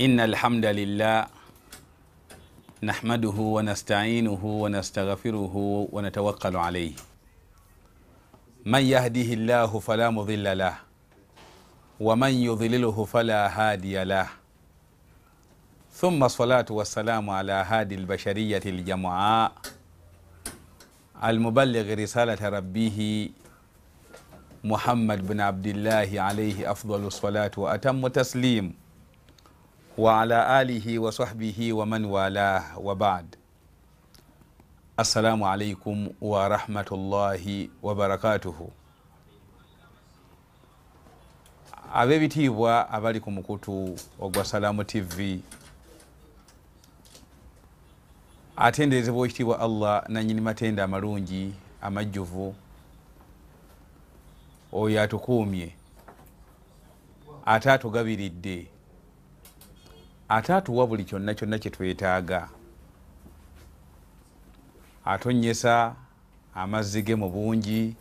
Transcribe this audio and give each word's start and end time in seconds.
إن 0.00 0.20
الحمد 0.20 0.64
لله 0.66 1.26
نحمده 2.82 3.36
ونستعينه 3.56 4.40
ونستغفره 4.44 5.54
ونتوكل 5.92 6.56
عليه 6.56 6.92
من 8.66 8.82
يهده 8.82 9.28
الله 9.38 9.78
فلا 9.78 10.10
مضل 10.10 10.58
له 10.58 10.74
ومن 12.00 12.32
يضلله 12.48 13.04
فلا 13.04 13.40
هادي 13.60 14.04
له 14.04 14.28
ثم 15.92 16.24
الصلاة 16.24 16.66
والسلام 16.70 17.30
على 17.30 17.52
هادي 17.52 17.94
البشرية 17.94 18.62
الجمعاء 18.66 19.52
المبلغ 21.24 21.94
رسالة 21.94 22.48
ربه 22.48 23.28
محمد 24.64 25.28
بن 25.28 25.40
عبد 25.40 25.66
الله 25.66 26.10
عليه 26.20 26.70
أفضل 26.70 27.06
الصلاة 27.06 27.50
وأتم 27.56 28.06
تسليم 28.08 28.74
وعلى 29.97 30.61
آله 30.61 30.99
وصحبه 30.99 31.73
ومن 31.73 32.05
والاه 32.05 32.79
وبعد 32.79 33.35
السلام 34.99 35.43
عليكم 35.43 36.09
ورحمة 36.21 36.89
الله 36.91 37.69
وبركاته 37.83 38.69
ab'ebitiibwa 41.95 42.89
abali 42.89 43.19
ku 43.19 43.31
mukutu 43.31 43.95
ogwa 44.19 44.45
salaamu 44.45 44.83
tv 44.83 45.39
atenderezebwa 48.57 49.25
ekitiibwa 49.27 49.59
allah 49.59 50.03
nanyini 50.09 50.41
matenda 50.41 50.83
amalungi 50.83 51.53
amajjuvu 51.81 52.55
oyo 54.73 55.01
atukuumye 55.01 55.71
ate 57.45 57.71
atugabiridde 57.71 58.67
Ate 60.30 60.54
atuwa 60.54 60.86
buli 60.86 61.04
kyonna 61.04 61.34
kyonna 61.34 61.58
kyetwetaaga 61.58 62.48
atonyesa 65.04 65.96
amazzi 66.54 67.02
ge 67.02 67.14
mu 67.14 67.30
bungi. 67.30 67.96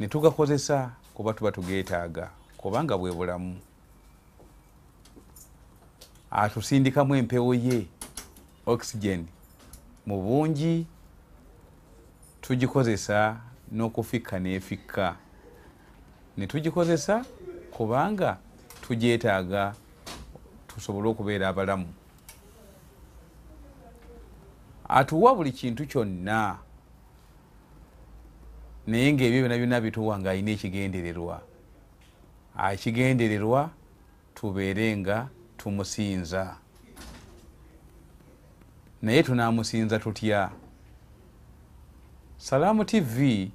Ne 0.00 0.08
tugakozesa 0.08 0.90
kuba 1.14 1.32
tuba 1.32 1.52
tugeetaaga 1.52 2.30
kubanga 2.56 2.98
bwe 2.98 3.12
bulamu. 3.12 3.60
Atusindikamu 6.30 7.14
empewo 7.14 7.54
ye 7.54 7.86
oxygen 8.66 9.26
mu 10.06 10.22
bungi. 10.22 10.86
Tugikozesa 12.40 13.40
n'okufikka 13.72 14.38
n'efikka. 14.38 15.16
Ne 16.36 16.46
tugikozesa 16.46 17.24
kubanga 17.70 18.38
tugyetaaga 18.82 19.74
tusobole 20.80 21.08
okubeera 21.08 21.48
abalamu. 21.48 21.92
Atuwa 24.88 25.34
buli 25.34 25.52
kintu 25.52 25.86
kyonna 25.86 26.58
naye 28.86 29.12
ngaebyo 29.12 29.40
byona 29.40 29.58
byonna 29.58 29.80
bituwa 29.80 30.18
nga 30.18 30.30
alina 30.30 30.50
ekigendererwa. 30.50 31.42
Ekigendererwa 32.72 33.70
tubeere 34.34 34.96
nga 34.96 35.28
tumusinza. 35.56 36.56
Naye 39.02 39.22
tunamusinza 39.22 39.98
tutya? 39.98 40.50
Salaamu 42.36 42.84
tv 42.84 43.52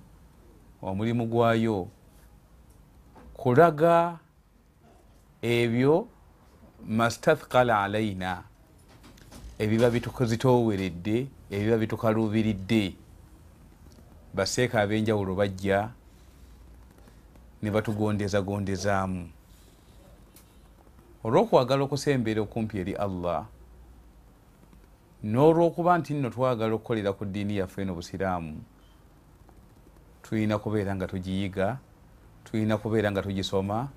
omulimu 0.82 1.26
gwayo 1.26 1.90
kulaga 3.34 4.20
ebyo 5.42 6.08
mastathkala 6.88 7.84
alaina 7.84 8.44
ebiba 9.60 9.90
bitukazitoweredde 9.90 11.28
ebiba 11.52 11.78
bitukaluubiridde 11.78 12.94
baseeka 14.34 14.82
ab'enjawulo 14.82 15.34
bajja 15.36 15.90
ne 17.62 17.70
batugondezagondezaamu 17.74 19.24
olw'okwagala 21.26 21.82
okusembeera 21.90 22.46
okumpi 22.46 22.76
eri 22.78 22.94
allah 22.94 23.50
n'olwokuba 25.26 25.98
nti 25.98 26.14
nno 26.14 26.30
twagala 26.30 26.78
okukolera 26.78 27.18
ku 27.18 27.26
ddiini 27.26 27.58
yaffe 27.58 27.82
eno 27.82 27.98
busiraamu 27.98 28.62
tulina 30.22 30.62
kubeera 30.62 30.94
nga 30.94 31.10
tugiyiga 31.10 31.82
tulina 32.46 32.78
kubeera 32.78 33.10
nga 33.10 33.26
tugisoma 33.26 33.90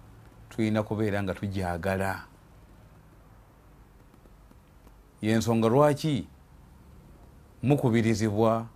tulina 0.48 0.81
kubeera 0.81 1.21
nga 1.21 1.37
tujagala 1.37 2.38
yensonga 5.22 5.68
lwaki 5.68 6.26
mukubirizibwa 7.62 8.66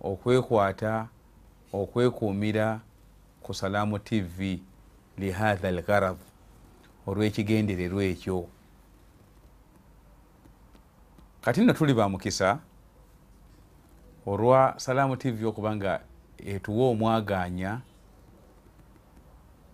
okwekwata 0.00 1.08
okwekuumira 1.72 2.80
ku 3.42 3.54
salaamu 3.54 3.98
tv 3.98 4.62
lihatha 5.18 5.68
algarad 5.68 6.16
olw'ekigendererwa 7.06 8.04
ekyo? 8.04 8.48
Kati 11.42 11.60
nno 11.60 11.72
tuli 11.72 11.94
bamukisa 11.94 12.58
olwa 14.26 14.74
salaamu 14.76 15.16
tv 15.16 15.44
okuba 15.46 15.76
nga 15.76 16.00
etuwa 16.38 16.88
omwaganya 16.88 17.80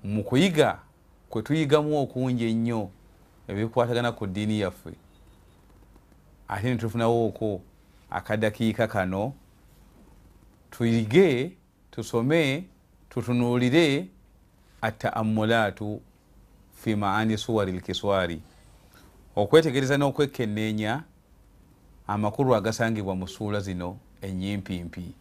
mu 0.05 0.25
kuyiga 0.25 0.79
kwe 1.31 1.43
tuyigamu 1.43 2.03
okungi 2.03 2.45
ennyo 2.51 2.91
ebikwatagana 3.49 4.13
ku 4.13 4.27
ddiini 4.27 4.61
yaffe 4.61 4.93
ate 6.49 6.71
netufunawo 6.71 7.27
okwo 7.27 7.61
akadakiika 8.11 8.87
kano. 8.87 9.33
Tuyige 10.71 11.53
tusome 11.91 12.65
tutunuulire 13.11 14.09
ataamulaatu 14.83 16.01
fi 16.83 16.97
maani 16.97 17.39
suwari 17.39 17.73
lkiswari 17.73 18.41
okwetegereza 19.37 19.97
n'okwekenneenya 19.99 21.03
amakulu 22.07 22.55
agasangibwa 22.55 23.17
mu 23.17 23.29
suula 23.29 23.61
zino 23.61 23.99
enyimpimpi 24.23 25.15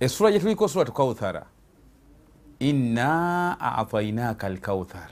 essula 0.00 0.30
gye 0.30 0.40
tuliko 0.40 0.68
suratu 0.68 0.92
kauthara 0.92 1.46
inna 2.58 3.60
atainaka 3.60 4.46
alkauthar 4.46 5.10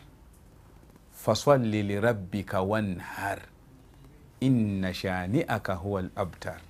fasalli 1.14 1.82
lirabbika 1.82 2.62
wanhar 2.62 3.38
inna 4.40 4.94
shaniaka 4.94 5.74
huwa 5.74 6.00
al 6.00 6.10
abtar. 6.16 6.60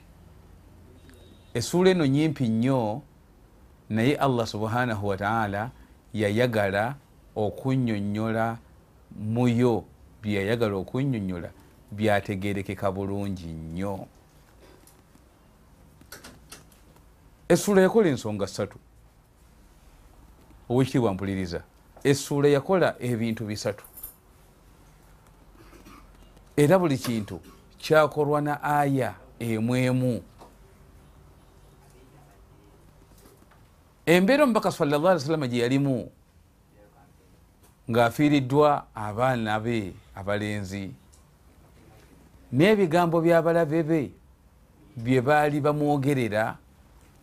Essuula 1.55 1.91
eno 1.91 2.07
nyimpi 2.07 2.49
nnyo 2.49 3.03
naye 3.91 4.17
allah 4.17 4.47
subhanahu 4.47 5.07
wataala 5.07 5.71
yayagala 6.15 6.95
okunyonyola 7.37 8.59
muyo 9.19 9.85
byeyayagala 10.23 10.75
okunyonyola 10.77 11.51
byategerekeka 11.93 12.93
bulungi 12.93 13.47
nnyo. 13.47 14.07
Essuula 17.49 17.83
yakola 17.83 18.09
ensonga 18.09 18.47
ssatu. 18.47 18.79
Owekitiibwa 20.69 21.15
mpuliriza 21.15 21.63
essuula 22.05 22.49
yakola 22.49 22.95
ebintu 23.01 23.45
bisatu. 23.45 23.85
Era 26.57 26.79
buli 26.79 26.99
kintu 26.99 27.41
kyakolwa 27.81 28.41
na 28.41 28.63
aya 28.63 29.15
emwemu 29.39 30.23
embeera 34.07 34.45
omubaka 34.45 34.73
sallla 34.73 35.11
ali 35.11 35.21
salama 35.21 35.49
gye 35.49 35.63
yalimu 35.63 36.11
ng'afiiriddwa 37.91 38.87
abaana 38.95 39.61
be 39.61 39.95
abalenzi 40.15 40.93
n'ebigambo 42.53 43.21
by'abalabe 43.21 43.83
be 43.83 44.03
bye 44.97 45.21
baali 45.21 45.61
bamwogerera 45.61 46.57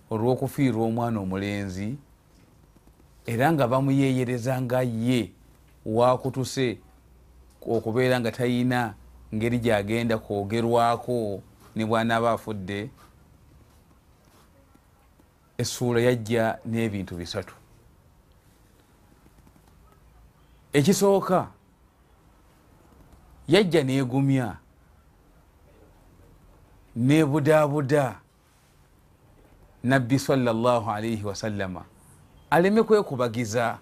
olw'okufiirwa 0.10 0.86
omwana 0.88 1.20
omulenzi 1.20 1.98
era 3.28 3.52
nga 3.52 3.68
bamuyeeyereza 3.68 4.62
nga 4.62 4.82
ye 4.82 5.32
wakutuse 5.86 6.80
okubeera 7.62 8.20
nga 8.20 8.32
tayina 8.32 8.96
ngeri 9.36 9.60
gyagenda 9.60 10.18
kwogerwako 10.18 11.42
ne 11.76 11.86
bwanaaba 11.86 12.32
afudde 12.32 12.90
essuula 15.58 16.00
yajja 16.02 16.60
n'ebintu 16.66 17.16
bisatu. 17.16 17.56
Ekisooka 20.74 21.48
yajja 23.48 23.84
neegumya 23.84 24.58
nebudaabuda 26.96 28.20
nabbi 29.84 30.20
sallallahu 30.20 30.92
alaihi 30.92 31.24
wasallama 31.24 31.86
aleme 32.50 32.84
kwekubagiza 32.84 33.78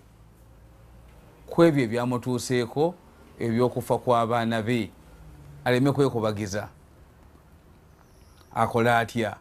ku 1.50 1.64
ebyo 1.64 1.84
ebyamutuuseeko 1.84 2.96
ebyokufa 3.40 3.98
kw'abaana 3.98 4.62
be 4.62 4.92
aleme 5.66 5.92
kwekubagiza 5.92 6.68
akola 8.56 9.00
atya? 9.00 9.36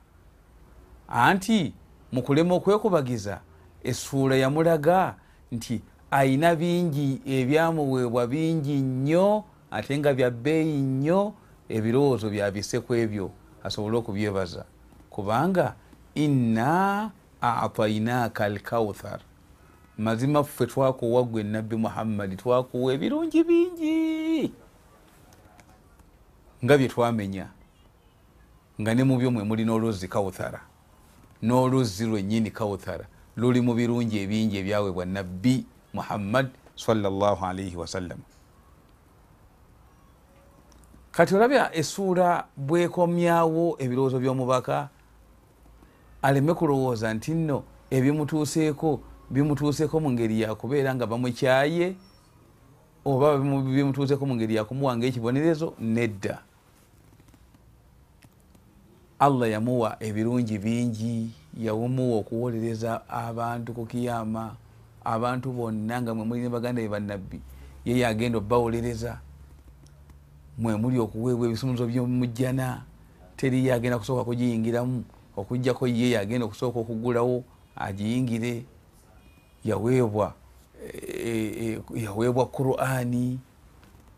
Anti 1.08 1.72
mukulema 2.12 2.54
okwekubagiza 2.54 3.40
essuula 3.84 4.36
yamulaga 4.36 5.14
nti 5.52 5.82
ayina 6.10 6.56
bingi 6.56 7.20
ebyamuweebwa 7.26 8.26
bingi 8.26 8.76
nnyo 8.80 9.44
ate 9.70 9.98
nga 9.98 10.14
bya 10.14 10.30
bbeeyi 10.30 10.80
nnyo 10.80 11.34
ebirowoozo 11.68 12.30
byabise 12.30 12.80
ku 12.80 12.94
ebyo. 12.94 13.30
Asobole 13.64 13.96
okubyebaza. 13.96 14.64
Kubanga 15.10 15.74
inna 16.14 17.10
atainaaka 17.40 18.44
alkauthar 18.44 19.20
mazima 19.98 20.44
ffe 20.44 20.66
twakuwa 20.66 21.22
gwe 21.22 21.42
nabbi 21.42 21.76
muhammadi 21.76 22.36
twakuwa 22.36 22.94
ebirungi 22.94 23.44
bingi 23.44 24.52
nga 26.64 26.78
bye 26.78 26.88
twamenya 26.88 27.48
nga 28.80 28.94
ne 28.94 29.04
mu 29.04 29.18
byo 29.18 29.30
mwe 29.30 29.44
mulina 29.44 29.72
oluzzi 29.72 30.08
kawuthara 30.08 30.60
n'oluzzi 31.42 32.06
lwennyini 32.06 32.50
kawuthara 32.50 33.04
luli 33.36 33.60
mu 33.60 33.74
birungi 33.74 34.18
ebingi 34.18 34.56
ebyaweebwa 34.58 35.04
nabbi 35.04 35.66
muhammad 35.92 36.48
salaalaihi 36.76 37.76
wasallam 37.76 38.18
kati 41.12 41.34
olabya 41.34 41.74
essuula 41.76 42.46
bwekomyawo 42.56 43.76
ebirowoozo 43.78 44.18
by'omubaka 44.18 44.88
aleme 46.22 46.54
kulowooza 46.54 47.14
nti 47.14 47.34
nno 47.34 47.62
ebimutuuseeko 47.90 49.00
bimutuuseeko 49.30 50.00
mu 50.00 50.10
ngeri 50.10 50.40
yakubeera 50.40 50.94
nga 50.94 51.06
bamukyaye 51.06 51.94
oba 53.04 53.38
bimutuuseeko 53.38 54.26
mu 54.26 54.34
ngeri 54.34 54.54
yakumuwanga 54.54 55.06
ekibonerezo 55.06 55.74
nedda 55.78 56.42
allah 59.18 59.50
yamuwa 59.50 59.96
ebirungi 60.00 60.58
bingi 60.58 61.30
yamuwa 61.58 62.18
okuwolereza 62.18 63.08
abantu 63.08 63.72
ku 63.72 63.86
kiyama 63.86 64.56
abantu 65.04 65.52
bonna 65.52 66.02
nga 66.02 66.14
mwe 66.14 66.24
mulina 66.24 66.50
baganda 66.50 66.82
be 66.82 66.88
bannabbi 66.88 67.40
ye 67.84 67.98
yagenda 67.98 68.38
obawolereza 68.38 69.20
mwe 70.58 70.76
muli 70.76 70.98
okuweebwa 70.98 71.46
ebisumuzo 71.48 71.86
byomujjana 71.86 72.82
teri 73.36 73.66
yagenda 73.66 73.98
kusooka 73.98 74.24
kugiyingiramu 74.24 75.04
okugjako 75.36 75.86
ye 75.86 76.10
yagenda 76.10 76.46
okusooka 76.46 76.78
okugulawo 76.80 77.44
agiyingire. 77.76 78.64
Yaweebwa 79.64 80.34
e, 81.24 81.28
e, 81.64 81.80
yaweebwa 81.94 82.46
qurani 82.46 83.38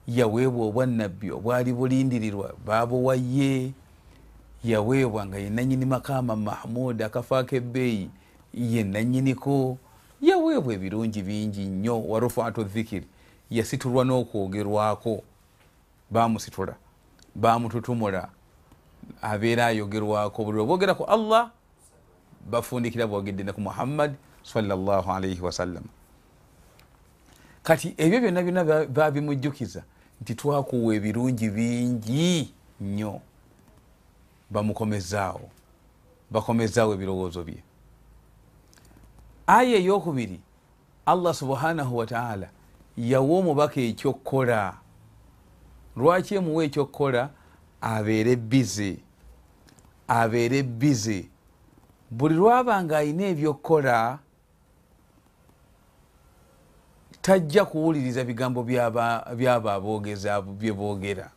yaweebwa 0.09 0.67
obwannabbi 0.67 1.31
obwali 1.31 1.73
bulindirirwa 1.73 2.55
babuwaye 2.67 3.73
yaweebwa 4.71 5.27
nga 5.27 5.39
ye 5.39 5.51
nanyini 5.51 5.87
makama 5.87 6.37
mahmud 6.37 7.03
akafaako 7.03 7.57
ebbeeyi 7.57 8.11
ye 8.55 8.85
nanyiniko 8.85 9.79
yaweebwa 10.21 10.75
ebirungi 10.75 11.23
bingi 11.23 11.65
nnyo 11.65 12.03
warufaatu 12.03 12.65
dhikiri 12.65 13.07
yasitulwa 13.51 14.05
n'okwogerwako 14.05 15.23
bamusitula 16.11 16.75
bamututumula 17.35 18.29
abeera 19.23 19.67
ayogerwako 19.67 20.45
buli 20.45 20.59
lwebogera 20.59 20.95
ku 20.95 21.05
allah 21.05 21.51
bafundikira 22.51 23.07
bwogedde 23.07 23.45
neku 23.45 23.61
muhammad 23.61 24.15
salaalaihi 24.43 25.41
wasallam 25.41 25.85
kati 27.63 27.95
ebyo 27.97 28.21
byonna 28.21 28.43
byonna 28.43 28.85
babimujjukiza 28.85 29.83
nti 30.23 30.35
twakuwa 30.35 30.95
ebirungi 30.95 31.51
bingi 31.51 32.55
nnyo 32.81 33.21
bamukomezaawo. 34.51 35.49
Bakomezaawo 36.31 36.95
ebirowoozo 36.95 37.45
bye. 37.45 37.63
Aya 39.47 39.77
eyokubiri 39.77 40.41
allah 41.07 41.35
subhanahu 41.35 41.97
wataala 41.97 42.49
yawa 42.97 43.39
omubaka 43.39 43.81
ekyokukola 43.81 44.75
lwaki 45.97 46.35
emuwa 46.35 46.65
ekyokukola 46.65 47.31
abeere 47.81 48.37
bize 48.37 48.99
abeere 50.09 50.63
bize 50.63 51.29
buli 52.11 52.35
lwabanga 52.35 52.99
alina 52.99 53.25
ebyokukola 53.25 54.19
tajja 57.23 57.65
kuwuliriza 57.65 58.25
bigambo 58.25 58.63
byabo 58.63 59.71
aboogeza 59.71 60.43
byeboogera 60.43 61.31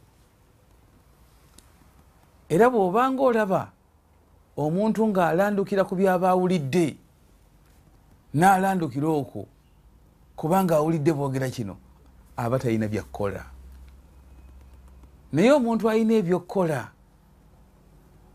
era 2.50 2.70
bw'obanga 2.70 3.22
olaba 3.24 3.72
omuntu 4.58 5.08
ng'alandukira 5.08 5.84
ku 5.86 5.96
byaba 5.96 6.30
awulidde 6.34 6.98
n'alandukira 8.34 9.08
okwo 9.08 9.46
kubanga 10.36 10.76
awulidde 10.76 11.12
boogera 11.14 11.50
kino 11.50 11.76
aba 12.38 12.60
talina 12.60 12.88
byakkola 12.88 13.44
naye 15.34 15.52
omuntu 15.52 15.90
alina 15.90 16.14
ebyokkola 16.14 16.80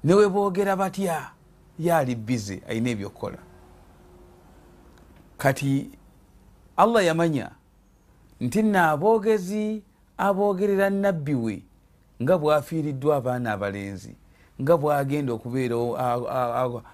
newe 0.04 0.28
boogera 0.28 0.76
batya 0.76 1.30
yaali 1.78 2.14
bize 2.14 2.62
alina 2.68 2.90
ebyokkola 2.90 3.40
kati 5.38 5.90
allah 6.76 7.04
yamanya 7.04 7.50
nti 8.40 8.62
naaboogezi 8.62 9.82
aboogerera 10.16 10.90
nabbi 10.90 11.34
we 11.34 11.62
nga 12.22 12.38
bwafiiriddwa 12.38 13.16
abaana 13.16 13.52
abalenzi 13.52 14.14
nga 14.62 14.76
bwagenda 14.76 15.32
okubeera 15.32 15.76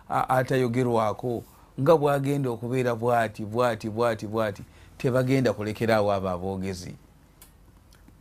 atayogerwako 0.09 1.45
nga 1.81 1.97
bwagenda 1.97 2.51
okubeera 2.51 2.95
bwati 2.95 3.45
bwati 3.45 3.91
bwati 3.91 4.27
bwati 4.27 4.63
tebagenda 4.99 5.53
kulekeraawo 5.53 6.13
abo 6.13 6.29
aboogezi 6.29 6.95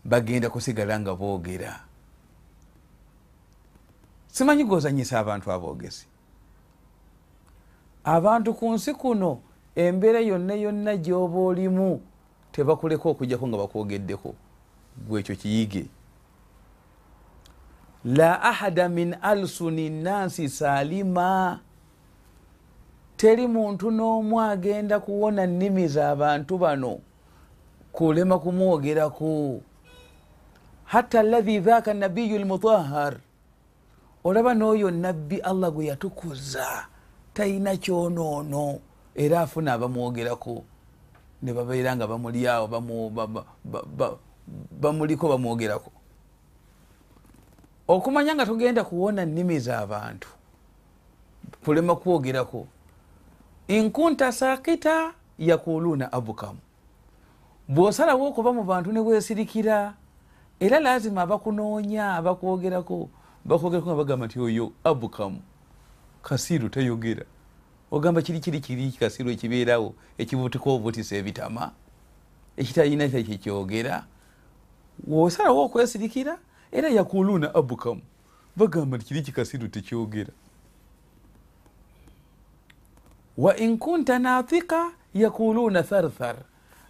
bagenda 0.05 0.49
kusigala 0.49 0.99
nga 0.99 1.15
boogera. 1.15 1.79
Simanyi 4.31 4.63
gozanyisa 4.63 5.19
abantu 5.19 5.51
aboogezi 5.51 6.05
abantu 8.03 8.53
ku 8.53 8.73
nsi 8.73 8.93
kuno 8.93 9.39
embeera 9.75 10.19
yonna 10.19 10.53
yonna 10.53 10.97
gyoba 10.97 11.39
olimu 11.39 12.01
tebakuleka 12.51 13.09
okujjako 13.09 13.47
nga 13.47 13.57
bakwogeddeko. 13.57 14.35
Gwekyo 15.07 15.35
kiyige 15.35 15.85
la 18.05 18.41
ahada 18.41 18.89
min 18.89 19.15
alsuni 19.21 19.89
nnansi 19.89 20.49
salima 20.49 21.59
teri 23.17 23.47
muntu 23.47 23.91
n'omu 23.91 24.41
agenda 24.41 24.99
kuwona 24.99 25.45
nnimi 25.45 25.87
z'abantu 25.87 26.57
bano 26.57 26.99
kulema 27.91 28.39
kumwogeraku 28.39 29.61
hatta 30.85 31.19
allahi 31.19 31.59
dhaka 31.59 31.93
nabiyu 31.93 32.39
lmutahar 32.39 33.17
olaba 34.23 34.53
n'oyo 34.53 34.91
nabbi 34.91 35.37
allah 35.37 35.71
gwe 35.71 35.85
yatukuza 35.85 36.87
talina 37.33 37.77
kyonoono 37.77 38.79
era 39.15 39.41
afuna 39.41 39.73
abamwogerako. 39.73 40.63
Ne 41.41 41.53
babeera 41.53 41.95
nga 41.95 42.07
bamulyawo 42.07 42.67
bamuliko 44.81 45.27
bamwogerako 45.29 45.91
okumanya 47.89 48.35
nga 48.35 48.45
tugenda 48.45 48.83
kuwona 48.83 49.25
nnimi 49.25 49.59
z'abantu 49.59 50.29
kulema 51.65 51.95
kwogerako. 51.95 52.67
Inkunta 53.67 54.31
sakita 54.31 55.13
yakuluuna 55.39 56.11
abukamu. 56.13 56.59
Bw'osalawo 57.69 58.27
okuba 58.27 58.53
mu 58.53 58.63
bantu 58.63 58.91
ne 58.91 58.99
weesirikira 58.99 59.93
era 60.59 60.79
lazima 60.79 61.21
abakunoonya 61.21 62.13
abakwogerako 62.13 63.09
bakwogerako 63.45 63.87
nga 63.89 63.97
bagamba 63.97 64.25
nti 64.25 64.39
oyo 64.39 64.71
abukamu 64.83 65.41
kasiru 66.21 66.69
tayogera. 66.69 67.25
Ogamba 67.91 68.21
kiri 68.21 68.39
kiri 68.39 68.59
kiri 68.61 68.91
kasiru 68.91 69.29
ekibeerawo 69.29 69.93
ekibutika 70.17 70.69
obutisa 70.69 71.15
ebitama 71.17 71.71
ekitalina 72.57 73.09
kyekyogera 73.09 74.05
wosalawo 75.07 75.65
okwesirikira 75.65 76.37
era 76.71 76.89
yakuluuna 76.89 77.55
abukamu 77.55 78.01
bagamba 78.55 78.97
nti 78.97 79.05
kiri 79.05 79.21
kikasiru 79.21 79.67
tekyogera 79.67 80.33
wa 83.37 83.57
inkunta 83.57 84.19
nathika 84.19 84.91
yakuluuna 85.13 85.83
tharthar 85.83 86.35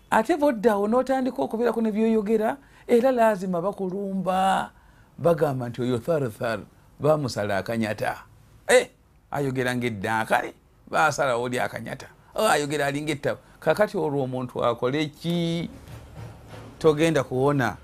ate 0.09 0.37
boddawo 0.37 0.87
notandika 0.87 1.41
okubeerako 1.41 1.81
nebyoyogera 1.81 2.57
era 2.87 3.11
lazima 3.11 3.61
bakulumba 3.61 4.71
bagamba 5.17 5.69
nti 5.69 5.81
oyo 5.81 5.97
tharthar 5.97 6.59
bamusala 6.99 7.57
akanyata 7.57 8.23
e 8.67 8.89
ayogera 9.31 9.75
ngaeddaakale 9.75 10.53
basalawo 10.91 11.43
oli 11.43 11.59
akanyata 11.59 12.07
ayogera 12.35 12.85
alinga 12.85 13.11
ettabo 13.11 13.39
kakati 13.59 13.97
olwo 13.97 14.23
omuntu 14.23 14.65
akole 14.65 15.05
ki 15.05 15.69
togenda 16.79 17.23
kuwona 17.23 17.77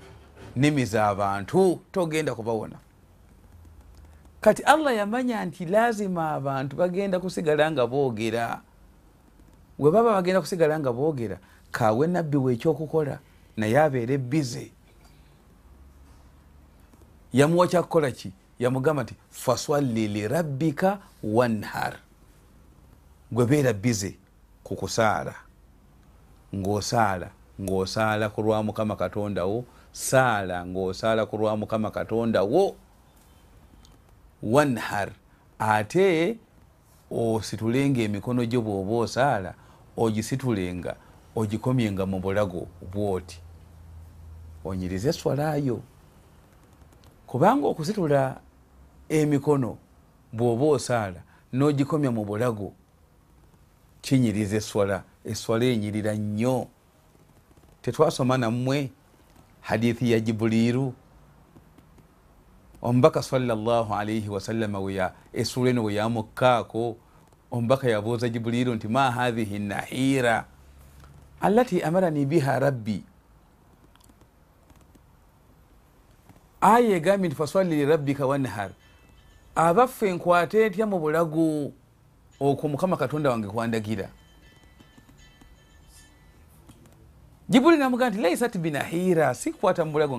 nemiza 0.56 1.08
abantu 1.08 1.80
togenda 1.92 2.34
kubawona. 2.34 2.76
Kati 4.40 4.62
allah 4.62 4.96
yamanya 4.96 5.44
nti 5.44 5.64
lazima 5.64 6.32
abantu 6.32 6.76
bagenda 6.76 7.20
kusigala 7.20 7.70
nga 7.70 7.86
boogera. 7.86 8.60
We 9.78 9.90
baba 9.90 10.12
bagenda 10.12 10.40
kusigala 10.40 10.80
nga 10.80 10.92
boogera 10.92 11.38
kawe 11.70 12.06
nabbi 12.06 12.36
we 12.36 12.52
ekyokukola 12.54 13.18
naye 13.56 13.78
abeere 13.80 14.18
bize. 14.18 14.70
Yamuwa 17.32 17.66
kyakukola 17.66 18.10
ki? 18.10 18.32
Yamugamba 18.58 19.02
nti 19.02 19.14
faswalli 19.30 20.08
lirabbika 20.08 20.98
wanhar. 21.22 21.96
Gwe 23.32 23.46
beera 23.46 23.72
bize 23.72 24.16
kukusaala 24.64 25.34
ngaosaala 26.54 27.30
ngaosaala 27.60 28.28
ku 28.28 28.42
lwa 28.42 28.62
mukama 28.62 28.96
katondawo 28.96 29.64
saala 29.96 30.66
ngaosaala 30.66 31.26
ku 31.26 31.36
lwa 31.36 31.56
mukama 31.56 31.90
katondawo 31.90 32.76
wanhar. 34.42 35.10
Ate 35.58 36.38
ositulenga 37.10 38.02
emikono 38.02 38.44
gyo 38.44 38.60
bwoba 38.60 38.94
osaala 38.94 39.54
ogisitulenga 39.96 40.96
ogikomyenga 41.36 42.06
mu 42.06 42.20
bulago 42.20 42.68
bwoti. 42.92 43.40
Onyirize 44.64 45.08
eswalayo 45.08 45.80
kubanga 47.26 47.66
okusitula 47.66 48.40
emikono 49.08 49.78
bwoba 50.32 50.64
osaala 50.76 51.20
n'ogikomya 51.52 52.10
mu 52.10 52.24
bulago 52.24 52.72
kinyiriza 54.02 54.56
eswala. 54.56 55.04
Eswala 55.24 55.64
enyirira 55.64 56.14
nnyo. 56.14 56.68
Tetwasoma 57.82 58.36
nammwe 58.38 58.90
hadithi 59.66 60.12
ya 60.12 60.20
jibuliru 60.20 60.94
omubaka 62.82 63.22
salllah 63.22 63.90
alaihi 63.90 64.28
wasallama 64.28 64.80
weya 64.80 65.12
esula 65.32 65.70
eno 65.70 65.84
weyamukkaako 65.84 66.96
omubaka 67.50 67.88
yabuuza 67.90 68.28
jibuliru 68.28 68.74
nti 68.74 68.88
ma 68.88 69.10
hathihi 69.10 69.58
nahira. 69.58 70.44
Allati 71.40 71.82
amarani 71.82 72.26
biha 72.26 72.58
rabbi. 72.58 73.02
Aya 76.60 76.96
egambye 76.96 77.28
nti 77.28 77.36
faswali 77.36 77.76
lirabbika 77.76 78.26
wanhar. 78.26 78.70
Abaffe 79.54 80.12
nkwate 80.12 80.68
ntya 80.68 80.86
mu 80.86 80.98
bulago 80.98 81.72
okwo 82.40 82.68
mukama 82.68 82.96
katonda 82.96 83.30
wange 83.30 83.48
kwandagira 83.48 84.08
jibuli 87.48 87.76
namugaa 87.76 88.10
nti 88.10 88.18
laisat 88.18 88.58
binahira 88.58 89.34
sikwata 89.34 89.84
mu 89.84 89.92
bulago 89.92 90.18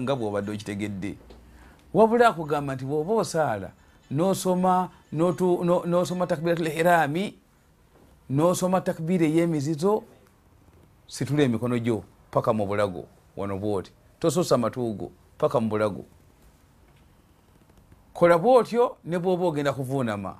nga 0.00 0.16
bwobadde 0.16 0.52
okitegedde. 0.52 1.16
Wabula 1.94 2.28
akugamba 2.28 2.74
nti 2.74 2.84
bwoba 2.84 3.14
osaala 3.14 3.70
nosoma 4.10 4.88
nosoma 5.12 6.26
takbiratul 6.26 6.66
ihirami 6.66 7.34
nosoma 8.30 8.80
takbira 8.80 9.26
eyemizizo 9.26 10.02
situla 11.06 11.42
emikono 11.42 11.78
gyo 11.78 12.04
paka 12.30 12.52
mu 12.52 12.66
bulago. 12.66 13.04
Wano 13.36 13.58
bwoti 13.58 13.92
tosusa 14.20 14.58
matuugo 14.58 15.10
paka 15.38 15.60
mu 15.60 15.68
bulago. 15.68 16.04
Kola 18.14 18.38
bwotyo 18.38 18.96
ne 19.04 19.18
bwoba 19.18 19.46
ogenda 19.46 19.72
kuvuunama 19.72 20.36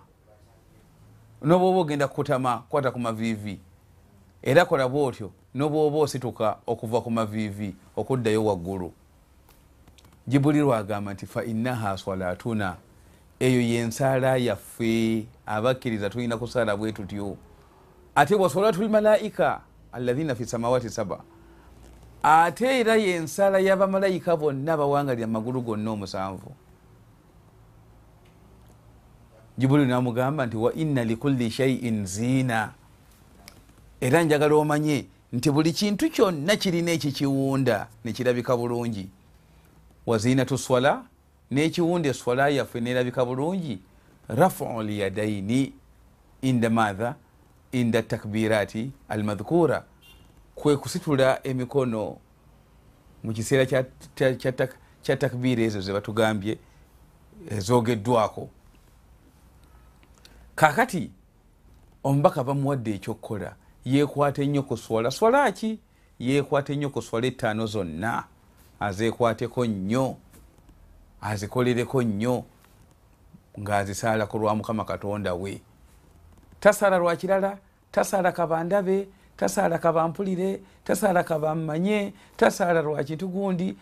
nobwoba 1.43 1.79
ogenda 1.79 2.09
kukutama 2.09 2.63
kwata 2.69 2.91
ku 2.91 2.99
mavivi 2.99 3.61
era 4.43 4.65
kola 4.65 4.89
bwotyo 4.89 5.31
nobwoba 5.55 5.99
osituka 5.99 6.57
okuva 6.67 7.01
ku 7.01 7.11
mavivi 7.11 7.75
okuddayo 7.97 8.45
waggulu. 8.45 8.93
Jibulirwa 10.27 10.79
agamba 10.79 11.15
nti 11.15 11.27
fainaha 11.27 11.99
swalatuna 11.99 12.77
eyo 13.41 13.61
yensaala 13.61 14.37
yaffe. 14.37 15.27
Abakkiriza 15.47 16.11
tulina 16.11 16.37
kusaala 16.37 16.77
bwe 16.77 16.93
tutyo. 16.93 17.37
Ate 18.15 18.35
wasolatu 18.35 18.83
lmalaika 18.83 19.61
alaina 19.93 20.35
fi 20.35 20.47
samawati 20.47 20.91
saba. 20.91 21.21
Ate 22.23 22.81
era 22.81 22.97
yensala 22.97 23.59
y'abamalayika 23.59 24.37
bonna 24.37 24.77
bawangalira 24.77 25.27
magulu 25.27 25.61
gonna 25.61 25.91
omusanvu. 25.91 26.53
Jibuli 29.59 29.87
namugamba 29.87 30.47
nti 30.47 30.57
wa 30.57 30.73
inna 30.75 31.05
likulli 31.05 31.51
shaiin 31.51 32.07
ziina. 32.07 32.73
Era 34.01 34.23
njagala 34.23 34.55
omanye 34.55 35.07
nti 35.33 35.51
buli 35.51 35.73
kintu 35.73 36.11
kyonna 36.11 36.57
kirina 36.57 36.91
ekikiwunda 36.91 37.89
nekirabika 38.05 38.57
bulungi. 38.57 39.09
Wazinatu 40.07 40.59
swala 40.59 41.05
nekiwunda 41.51 42.09
eswala 42.09 42.49
yaffe 42.49 42.81
nerabika 42.81 43.25
bulungi. 43.25 43.79
Rafu 44.29 44.83
lyadaini 44.83 45.73
inda 46.43 46.71
matha 46.71 47.15
inda 47.73 48.03
takbirati 48.03 48.91
almadhkura. 49.09 49.85
Kwe 50.55 50.77
kusitula 50.77 51.47
emikono 51.47 52.17
mu 53.25 53.33
kiseera 53.33 53.85
kya 55.03 55.17
takbiira 55.17 55.63
ezo 55.63 55.81
zebatugambye 55.81 56.59
ezogeddwako. 57.51 58.49
Kakati 60.55 61.11
omubaka 62.05 62.45
bamuwadde 62.45 62.95
ekyokukola 62.95 63.57
yekwata 63.85 64.43
ennyo 64.43 64.63
ku 64.63 64.77
swala 64.77 65.11
swala 65.11 65.53
ki? 65.53 65.79
Yekwata 66.19 66.73
ennyo 66.73 66.91
ku 66.91 67.03
swala 67.03 67.27
ettaano 67.27 67.67
zonna. 67.67 68.25
Azekwateko 68.81 69.67
nnyo. 69.67 70.17
Azikolereko 71.21 72.03
nnyo. 72.03 72.45
Ng'azisaala 73.61 74.27
ku 74.27 74.39
lwa 74.39 74.55
mukama 74.55 74.85
katonda 74.85 75.35
we. 75.35 75.61
Tasaala 76.61 76.99
lwakirala 76.99 77.59
tasaala 77.93 78.33
kabandabe 78.33 79.09
tasaala 79.37 79.79
kabampulire 79.79 80.61
tasaala 80.85 81.25
kabammanye 81.25 82.13
tasaala 82.37 82.83
lwa 82.83 83.05
kintu 83.05 83.29
gundi 83.29 83.77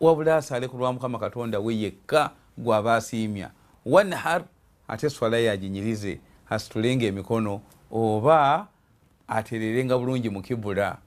wabula 0.00 0.36
asaale 0.36 0.68
ku 0.68 0.76
lwa 0.78 0.92
mukama 0.92 1.18
katonda 1.18 1.60
we 1.60 1.76
yekka 1.76 2.30
gwaba 2.58 2.96
asiimya. 2.96 3.50
Wanhar 3.86 4.44
ate 4.88 5.10
swala 5.10 5.38
yaginyirize 5.38 6.20
asitulenga 6.50 7.06
emikono 7.06 7.60
oba 7.92 8.66
atererenga 9.28 9.98
bulungi 9.98 10.30
mu 10.30 10.42
kibula. 10.42 10.98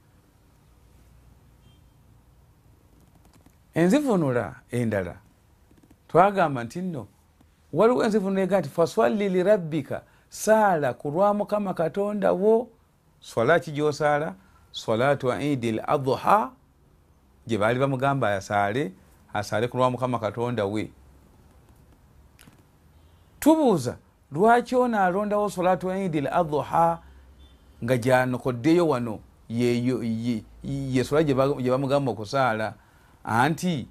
Enzivunula 3.73 4.55
endala. 4.71 5.15
Twagamba 6.07 6.63
nti 6.63 6.81
nno 6.81 7.07
waliwo 7.73 8.03
enzivunula 8.03 8.41
ega 8.41 8.59
nti 8.59 8.69
faswali 8.69 9.29
lirabbika 9.29 10.01
saala 10.29 10.93
ku 10.93 11.11
lwa 11.11 11.33
mukama 11.33 11.73
katonda 11.73 12.31
wo. 12.31 12.67
Swala 13.19 13.59
ki 13.59 13.71
gyosaala? 13.71 14.35
Salatu 14.71 15.33
idi 15.33 15.69
l 15.69 15.81
adha 15.87 16.51
gye 17.47 17.57
baali 17.57 17.79
bamugamba 17.79 18.35
asaale 18.35 18.91
asaale 19.33 19.67
ku 19.67 19.77
lwa 19.77 19.91
mukama 19.91 20.19
katonda 20.19 20.65
we. 20.65 20.91
Tubuuza 23.39 23.97
lwaki 24.31 24.75
ono 24.75 25.03
alondawo 25.03 25.49
salatu 25.49 25.91
idi 25.93 26.17
l 26.17 26.27
adha 26.27 26.99
nga 27.85 27.97
gyanokoddeyo 27.97 28.87
wano 28.87 29.19
yesola 29.49 31.23
gye 31.23 31.33
bamugamba 31.69 32.11
okusaala 32.11 32.73
anti 33.23 33.87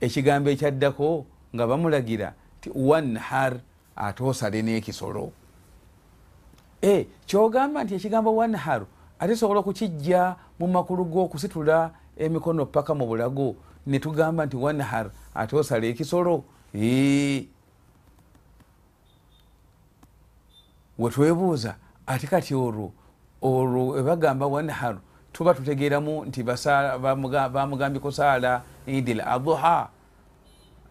ekigambo 0.00 0.50
ekyaddako 0.50 1.24
nga 1.54 1.66
bamulagira 1.66 2.34
ti 2.60 2.70
wanhar 2.74 3.60
ate 3.96 4.22
osale 4.22 4.62
n'ekisolo. 4.62 5.32
E 6.82 7.06
kyogamba 7.26 7.84
nti 7.84 7.94
ekigambo 7.94 8.36
wanhar 8.36 8.84
ate 9.18 9.36
sobola 9.36 9.60
okukijja 9.60 10.36
mu 10.60 10.68
makulu 10.68 11.04
g'okusitula 11.04 11.90
emikono 12.16 12.66
paka 12.66 12.94
mu 12.94 13.06
bulago 13.06 13.56
ne 13.86 13.98
tugamba 13.98 14.46
nti 14.46 14.56
wanhar 14.56 15.10
ate 15.34 15.56
osala 15.56 15.86
ekisolo? 15.86 16.44
E 16.74 17.48
wetwebuuza 20.98 21.76
ate 22.06 22.26
kati 22.26 22.54
olwo 22.54 22.92
olwo 23.42 23.98
ebagamba 23.98 24.46
wanhar 24.46 24.96
tuba 25.32 25.54
tutegeeramu 25.54 26.24
nti 26.24 26.42
bamugambye 27.52 28.00
kusaala 28.00 28.62
idi 28.86 29.12
l 29.12 29.20
adha 29.20 29.88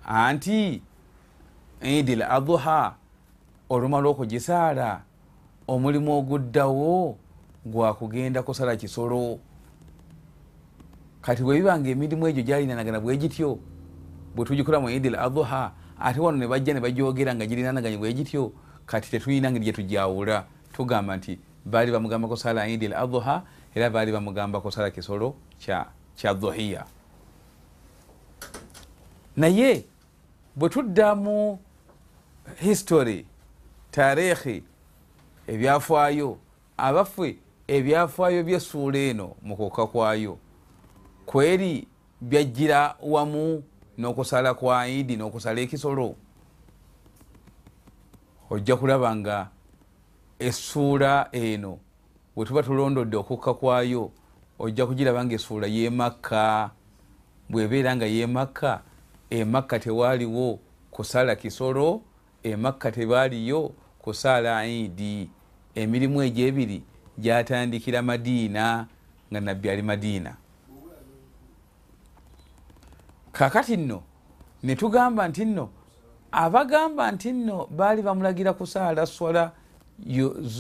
anti 0.06 0.82
idi 1.82 2.14
l 2.14 2.24
adha 2.24 2.96
olumala 3.70 4.10
okugisaala 4.10 5.02
omulimu 5.68 6.12
oguddawo 6.12 7.18
gwakugenda 7.66 8.44
kusala 8.44 8.76
kisolo. 8.76 9.40
Kati 11.22 11.44
bwebibanga 11.44 11.90
emirimu 11.90 12.28
egyo 12.28 12.44
gyalinanagana 12.44 13.00
bwegityo 13.00 13.60
bwetugikola 14.36 14.82
mu 14.82 14.90
idi 14.90 15.08
l 15.08 15.16
adha 15.16 15.72
ate 16.02 16.20
wano 16.20 16.38
nebajja 16.38 16.74
nebajogera 16.74 17.36
nga 17.36 17.46
girinanaganye 17.46 17.98
bwegityo 17.98 18.52
kati 18.86 19.12
tetulina 19.12 19.52
ngeri 19.52 19.66
gyetujawula 19.66 20.46
tugamba 20.74 21.18
nti 21.18 21.40
baali 21.66 21.92
bamugamba 21.92 22.28
kusala 22.28 22.68
idi 22.68 22.86
l 22.86 22.94
adha 22.94 23.44
era 23.76 23.90
baali 23.90 24.12
bamugamba 24.12 24.62
kusala 24.62 24.92
kisolo 24.92 25.36
kya 25.60 26.34
dhuhiya 26.34 26.86
naye 29.38 29.86
bwe 30.56 30.70
tudda 30.70 31.16
mu 31.16 31.60
history 32.60 33.26
tarikhi 33.92 34.64
ebyafaayo 35.48 36.38
abaffe 36.78 37.38
ebyafaayo 37.68 38.44
byessuula 38.44 39.00
eno 39.00 39.36
mu 39.42 39.56
kukka 39.58 39.88
kwayo 39.88 40.38
kweri 41.26 41.88
byajjira 42.22 42.96
wamu 43.02 43.64
n'okusala 43.98 44.54
kwa 44.54 44.88
idi 44.88 45.16
n'okusala 45.18 45.62
ekisolo? 45.62 46.16
Ojja 48.50 48.76
kulaba 48.76 49.16
nga 49.16 49.50
essuula 50.42 51.30
eno. 51.32 51.80
Bwe 52.36 52.46
tuba 52.46 52.64
tulondodde 52.64 53.18
okukka 53.18 53.54
kwayo 53.54 54.12
ojja 54.60 54.86
kugiraba 54.86 55.26
nga 55.26 55.36
essuula 55.36 55.68
yemakka 55.68 56.72
bwebeera 57.50 57.96
nga 57.96 58.06
yemakka 58.06 58.82
emakka 59.30 59.80
tewaaliwo 59.80 60.60
kusala 60.92 61.36
kisolo 61.36 62.02
emakka 62.44 62.92
tebaaliyo 62.92 63.72
kusaala 64.02 64.66
idi 64.68 65.30
emirimu 65.76 66.24
egyo 66.24 66.48
ebiri 66.48 66.84
gyatandikira 67.18 68.02
madiina 68.02 68.88
nga 69.32 69.40
nabbi 69.40 69.70
ali 69.70 69.82
madiina. 69.82 70.36
Kakati 73.32 73.78
nno 73.78 74.04
netugamba 74.64 75.28
nti 75.28 75.46
nno 75.46 75.70
abagamba 76.32 77.12
nti 77.12 77.32
nno 77.32 77.68
baali 77.78 78.02
bamulagira 78.02 78.54
kusaala 78.54 79.06
swala 79.06 79.52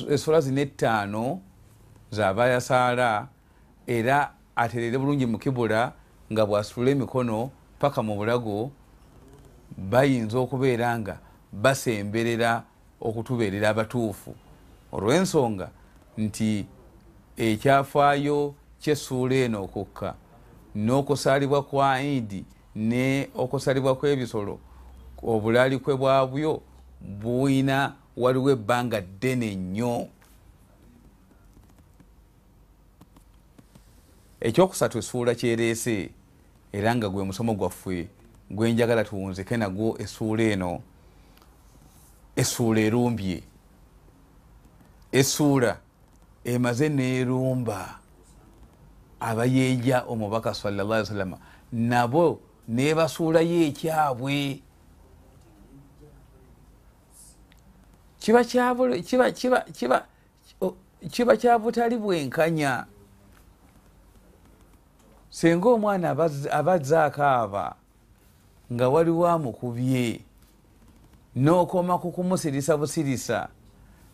eswala 0.10 0.41
zina 0.41 0.62
ettaano 0.62 1.41
zaba 2.12 2.48
yasaala 2.48 3.27
era 3.88 4.33
aterere 4.55 4.98
bulungi 4.98 5.25
mukibula 5.25 5.93
nga 6.31 6.45
bwasitula 6.45 6.91
emikono 6.91 7.51
paka 7.79 8.03
mu 8.03 8.15
bulago 8.15 8.71
bayinza 9.77 10.38
okubeera 10.39 11.00
nga 11.00 11.19
basemberera 11.51 12.63
okutubeerera 13.01 13.69
abatuufu. 13.69 14.36
Olw'ensonga 14.91 15.69
nti 16.17 16.65
ekyafaayo 17.38 18.53
kyessuula 18.81 19.36
eno 19.36 19.63
okukka 19.63 20.15
n'okusaalibwa 20.75 21.63
kwa 21.63 22.01
idi 22.01 22.45
ne 22.75 23.29
okusalibwa 23.36 23.95
kw'ebisolo 23.95 24.60
obulalikwe 25.24 25.95
bwabyo 25.98 26.62
buyina 27.01 27.93
waliwo 28.18 28.51
ebbanga 28.51 29.01
ddene 29.01 29.56
nnyo. 29.56 30.08
Ekyokusatu 34.41 34.98
essuula 34.98 35.36
kyereese 35.36 36.10
era 36.72 36.96
nga 36.96 37.10
gwe 37.10 37.24
musomo 37.24 37.53
gwaffe 37.53 38.08
gwenjagala 38.51 39.03
tuwunzike 39.03 39.58
nagwo 39.58 39.98
essuula 40.00 40.44
eno. 40.44 40.82
Essuula 42.36 42.82
erumbye. 42.82 43.44
Essuula 45.12 45.80
emaze 46.44 46.89
neerumba 46.89 48.00
abayeeja 49.20 50.03
omubaka 50.08 50.53
sallla 50.53 51.06
salama 51.06 51.38
nabo 51.72 52.39
nebasuulayo 52.68 53.62
ekyabwe 53.70 54.62
kiba 61.09 61.35
kya 61.37 61.59
butali 61.59 61.97
bwenkanya 61.97 62.85
senga 65.29 65.69
omwana 65.69 66.09
abazzaako 66.51 67.23
aba 67.23 67.75
nga 68.73 68.89
waliwo 68.89 69.27
amukubye 69.27 70.21
n'okoma 71.36 71.97
ku 71.97 72.12
kumusirisa 72.12 72.77
busirisa 72.77 73.49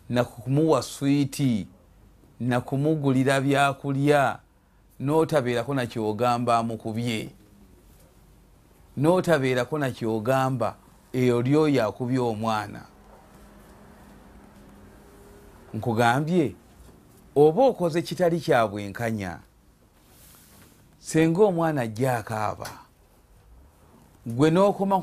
nakumuwa 0.09 0.81
swiiti 0.81 1.67
nakumugulira 2.39 3.41
byakulya 3.41 4.39
n'otabeerako 4.99 5.73
nakyogamba 5.73 6.57
amukubye. 6.57 7.29
N'otabeerako 8.97 9.77
nakyogamba 9.77 10.75
eyo 11.13 11.41
lyoyo 11.41 11.87
akubye 11.87 12.19
omwana 12.19 12.81
nkugambye 15.73 16.55
oba 17.35 17.63
okoze 17.65 18.01
kitali 18.01 18.39
kya 18.39 18.67
bwenkanya 18.67 19.39
senga 20.99 21.43
omwana 21.43 21.81
ajja 21.81 22.17
akaaba. 22.17 22.69
Gwe 24.25 24.49
n'okoma 24.51 24.99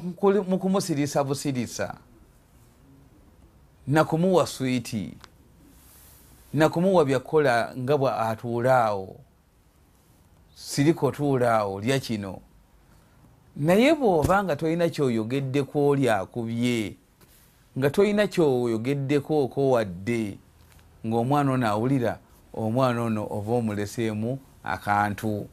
mu 0.48 0.59
kumusirisa 0.59 1.24
busirisa 1.24 1.94
nakumuwa 3.87 4.46
swiiti 4.46 5.16
nakumuwa 6.53 7.05
byakukola 7.05 7.72
nga 7.79 7.96
bwe 7.98 8.11
atuulaawo 8.11 9.16
siriko 10.55 11.11
tuulaawo 11.11 11.81
lya 11.81 11.98
kino. 12.00 12.40
Naye 13.57 13.94
bw'oba 13.94 14.44
nga 14.44 14.57
tolina 14.57 14.88
kyoyogeddeko 14.88 15.88
oli 15.88 16.09
akubye 16.09 16.96
nga 17.79 17.90
tolina 17.90 18.27
kyoyogeddeko 18.27 19.44
okowadde 19.44 20.38
ng'omwana 21.06 21.52
ono 21.52 21.66
awulira 21.66 22.18
omwana 22.54 23.02
ono 23.02 23.26
oba 23.30 23.52
omuleseemu 23.52 24.38
akantu. 24.64 25.48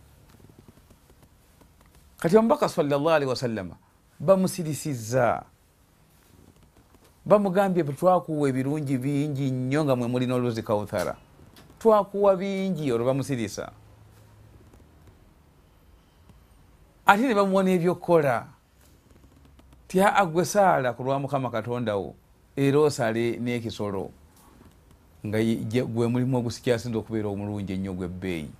Kati 2.18 2.38
omubaka 2.38 2.70
salllah 2.70 3.16
alihi 3.16 3.30
wasallama 3.30 3.76
bamusirisizza. 4.20 5.44
Bamugambye 7.26 7.84
twakuwa 7.84 8.50
ebirungi 8.50 8.98
bingi 8.98 9.52
nnyo 9.52 9.86
nga 9.86 9.96
mwe 9.96 10.08
mulina 10.08 10.36
oluzi 10.36 10.64
kauthara 10.64 11.16
twakuwa 11.80 12.36
bingi 12.36 12.92
olwo 12.92 13.06
bamusirisa. 13.06 13.72
Ate 17.06 17.28
ne 17.28 17.36
bamuwona 17.36 17.72
ebyokukola 17.72 18.48
tya 19.88 20.16
agwe 20.16 20.46
saala 20.46 20.94
ku 20.94 21.04
lwa 21.04 21.20
mukama 21.20 21.50
katondawo 21.50 22.16
era 22.56 22.80
osale 22.80 23.38
n'ekisolo 23.38 24.21
nga 25.26 25.38
gwe 25.84 26.08
mulimu 26.08 26.38
ogusikyasinza 26.38 26.98
okubeera 26.98 27.30
omulungi 27.30 27.74
ennyo 27.74 27.94
gwebbeeyi 27.94 28.52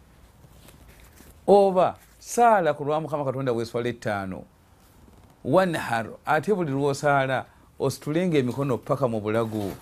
oba 1.48 1.98
saala 2.20 2.74
ku 2.74 2.84
lwa 2.84 3.02
mukama 3.02 3.26
katonda 3.26 3.54
weswala 3.54 3.90
ettaano 3.90 4.44
wanhar 5.44 6.06
ate 6.26 6.54
buli 6.54 6.72
lwosaala 6.72 7.46
ositulenga 7.80 8.38
emikono 8.38 8.78
paka 8.78 9.08
mu 9.08 9.20
bulago 9.22 9.74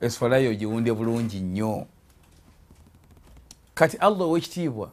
eswalayo 0.00 0.54
giwunde 0.54 0.92
bulungi 0.92 1.40
nnyo. 1.40 1.86
Kati 3.74 3.96
allah 3.96 4.26
owekitiibwa 4.26 4.90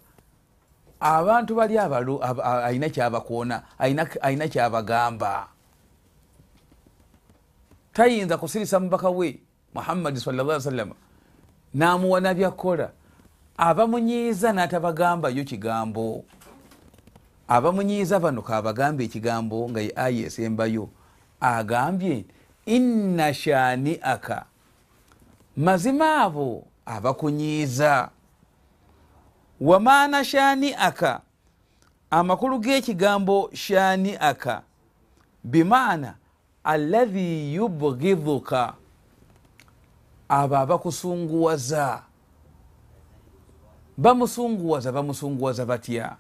abantu 0.99 1.55
bali 1.55 1.77
alina 1.77 2.89
kyabakwona 2.89 3.63
alina 4.21 4.47
kyabagamba. 4.47 5.47
Tayinza 7.93 8.37
kusirisa 8.37 8.79
mubaka 8.79 9.09
we 9.09 9.39
muhammadi 9.73 10.19
salla 10.19 10.59
sallama 10.61 10.95
namuwana 11.73 12.33
byakukola 12.33 12.91
abamunyiiza 13.57 14.53
n'atabagambayo 14.53 15.43
kigambo. 15.43 16.23
Abamunyiiza 17.47 18.19
bano 18.19 18.41
kabagamba 18.41 19.03
ekigambo 19.03 19.69
nga 19.69 19.81
ye 19.81 19.91
aya 19.95 20.25
esembayo 20.27 20.89
agambye 21.41 22.25
inna 22.65 23.33
shani 23.33 23.99
aka 24.01 24.45
mazima 25.57 26.21
abo 26.23 26.67
abakunyiiza 26.85 28.09
wamaana 29.61 30.23
shani 30.23 30.73
aka 30.73 31.21
amakulu 32.11 32.59
g'ekigambo 32.59 33.49
shani 33.53 34.17
aka 34.19 34.61
bimaana 35.43 36.15
allahi 36.63 37.53
yubgidhuka 37.55 38.73
abo 40.29 40.57
abakusunguwaza. 40.57 42.03
Bamusunguwaza 43.97 44.91
bamusunguwaza 44.91 45.65
batya? 45.65 46.15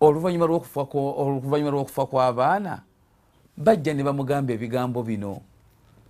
Oluvanyuma 0.00 0.46
lwokufa 1.70 2.06
kw'abaana 2.06 2.82
bajja 3.56 3.94
ne 3.94 4.02
bamugamba 4.02 4.52
ebigambo 4.52 5.02
bino 5.02 5.40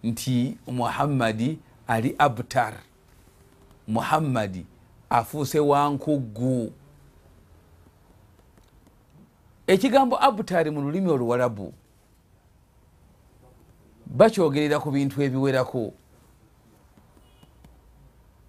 nti 0.04 0.58
muhammadi 0.66 1.58
ali 1.86 2.14
abtar. 2.18 2.74
Muhammadi 3.88 4.66
afuuse 5.10 5.60
wankuggu. 5.60 6.72
Ekigambo 9.66 10.16
abutari 10.22 10.70
mu 10.70 10.80
lulimi 10.80 11.10
oluwalabu 11.10 11.72
bakyogerera 14.06 14.80
ku 14.80 14.90
bintu 14.90 15.22
ebiwerako 15.22 15.92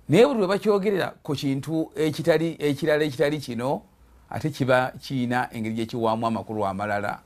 naye 0.09 0.25
buli 0.25 0.39
lwe 0.39 0.47
bakyogerera 0.47 1.13
ku 1.23 1.35
kintu 1.35 1.91
ekitali 1.95 2.55
ekirala 2.59 3.03
ekitali 3.03 3.39
kino 3.39 3.81
ate 4.29 4.49
kiba 4.49 4.91
kiina 5.01 5.49
engeri 5.53 5.75
gyekiwaamu 5.75 6.27
amakulu 6.27 6.65
amalala. 6.65 7.21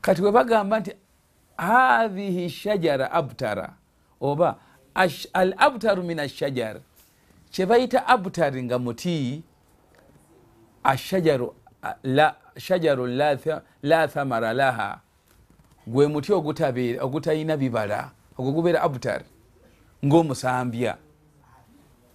Kati 0.00 0.22
webagamba 0.22 0.80
nti 0.80 0.92
hathihi 1.56 2.50
shajara 2.50 3.10
abtara 3.12 3.74
oba 4.20 4.58
al 5.32 5.54
abtaru 5.56 6.02
min 6.02 6.18
ashajar 6.18 6.80
kyebayita 7.50 8.06
abtar 8.06 8.62
nga 8.62 8.78
muti 8.78 9.42
ashajaru 10.84 11.54
la, 12.02 12.36
shajaru 12.56 13.06
la 13.82 14.08
thamara 14.08 14.52
laha 14.52 15.00
gwe 15.86 16.06
muti 16.06 16.32
ogutalina 16.32 17.56
bibala 17.56 18.10
ogwo 18.38 18.52
gubeera 18.52 18.82
abtar 18.82 19.22
ngaomusambya 20.04 20.98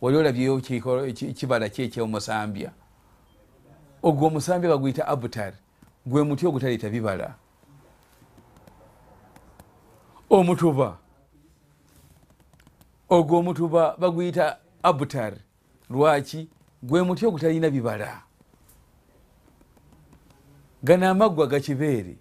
wali 0.02 0.17
olabyeyo 0.17 0.62
kibala 1.34 1.69
kyekyomusambya 1.69 2.72
ogwo 4.04 4.28
omusambya 4.28 4.69
baguyita 4.69 5.08
abtar 5.08 5.54
gwe 6.06 6.24
muti 6.24 6.48
ogutaleeta 6.48 6.89
bibala 6.89 7.36
omutuba 10.30 10.98
ogwo 13.10 13.39
omutuba 13.39 13.96
baguyita 13.98 14.58
abtar 14.84 15.34
lwaki? 15.89 16.50
Gwe 16.84 17.04
muti 17.04 17.26
ogutalina 17.26 17.69
bibala. 17.69 18.22
Gano 20.84 21.10
amaggwa 21.10 21.48
gakibeere 21.48 22.17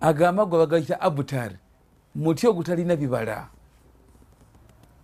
ago 0.00 0.26
amaggwa 0.26 0.58
bagayita 0.58 1.00
abtar 1.00 1.52
muti 2.14 2.46
ogutalina 2.46 2.96
bibala 2.96 3.48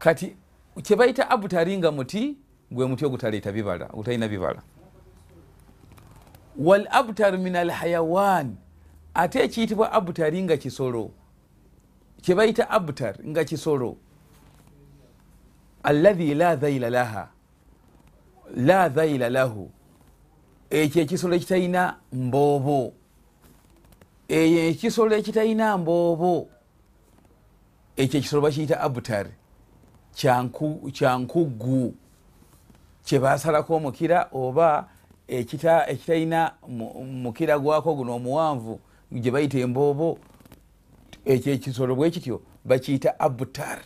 kati 0.00 0.36
kyebayita 0.82 1.30
abutari 1.30 1.78
nga 1.78 1.90
muti 1.92 2.36
gwe 2.70 2.86
muti 2.86 3.04
ogutaleeta 3.04 3.52
bibala 3.52 3.86
ogutalina 3.92 4.28
bibala. 4.28 4.62
Wal 6.56 6.86
abtar 6.90 7.38
min 7.38 7.56
alhayawan 7.56 8.56
ate 9.14 9.38
ekiyitibwa 9.44 9.92
abutari 9.92 10.42
nga 10.42 10.56
kisolo. 10.56 11.10
Kyebayita 12.22 12.70
abtar 12.70 13.14
nga 13.26 13.44
kisolo. 13.44 13.96
Allahi 15.82 16.34
la 16.34 16.56
dhaila 16.56 16.90
laha 16.90 17.28
la 18.56 18.88
dhaila 18.88 19.30
lahu. 19.30 19.70
Ekyo 20.70 21.02
ekisolo 21.02 21.34
ekitalina 21.34 21.96
mboobo. 22.12 22.94
Eyo 24.28 24.68
ekisolo 24.68 25.16
ekitalina 25.16 25.78
mboobo. 25.78 26.48
Ekyo 27.96 28.18
ekisolo 28.18 28.42
bakiyita 28.42 28.80
abtar 28.80 29.26
kyankuggu. 30.14 31.94
Kyebasalako 33.04 33.76
omukira 33.76 34.28
oba 34.32 34.88
ekitalina 35.28 36.52
mukira 37.22 37.58
gwako 37.58 37.94
guno 37.94 38.14
omuwanvu 38.16 38.80
gye 39.12 39.30
bayita 39.30 39.58
emboobo 39.58 40.18
ekyo 41.24 41.52
ekisolo 41.52 41.94
bwe 41.94 42.10
kityo 42.10 42.42
bakiyita 42.64 43.20
abtar 43.20 43.78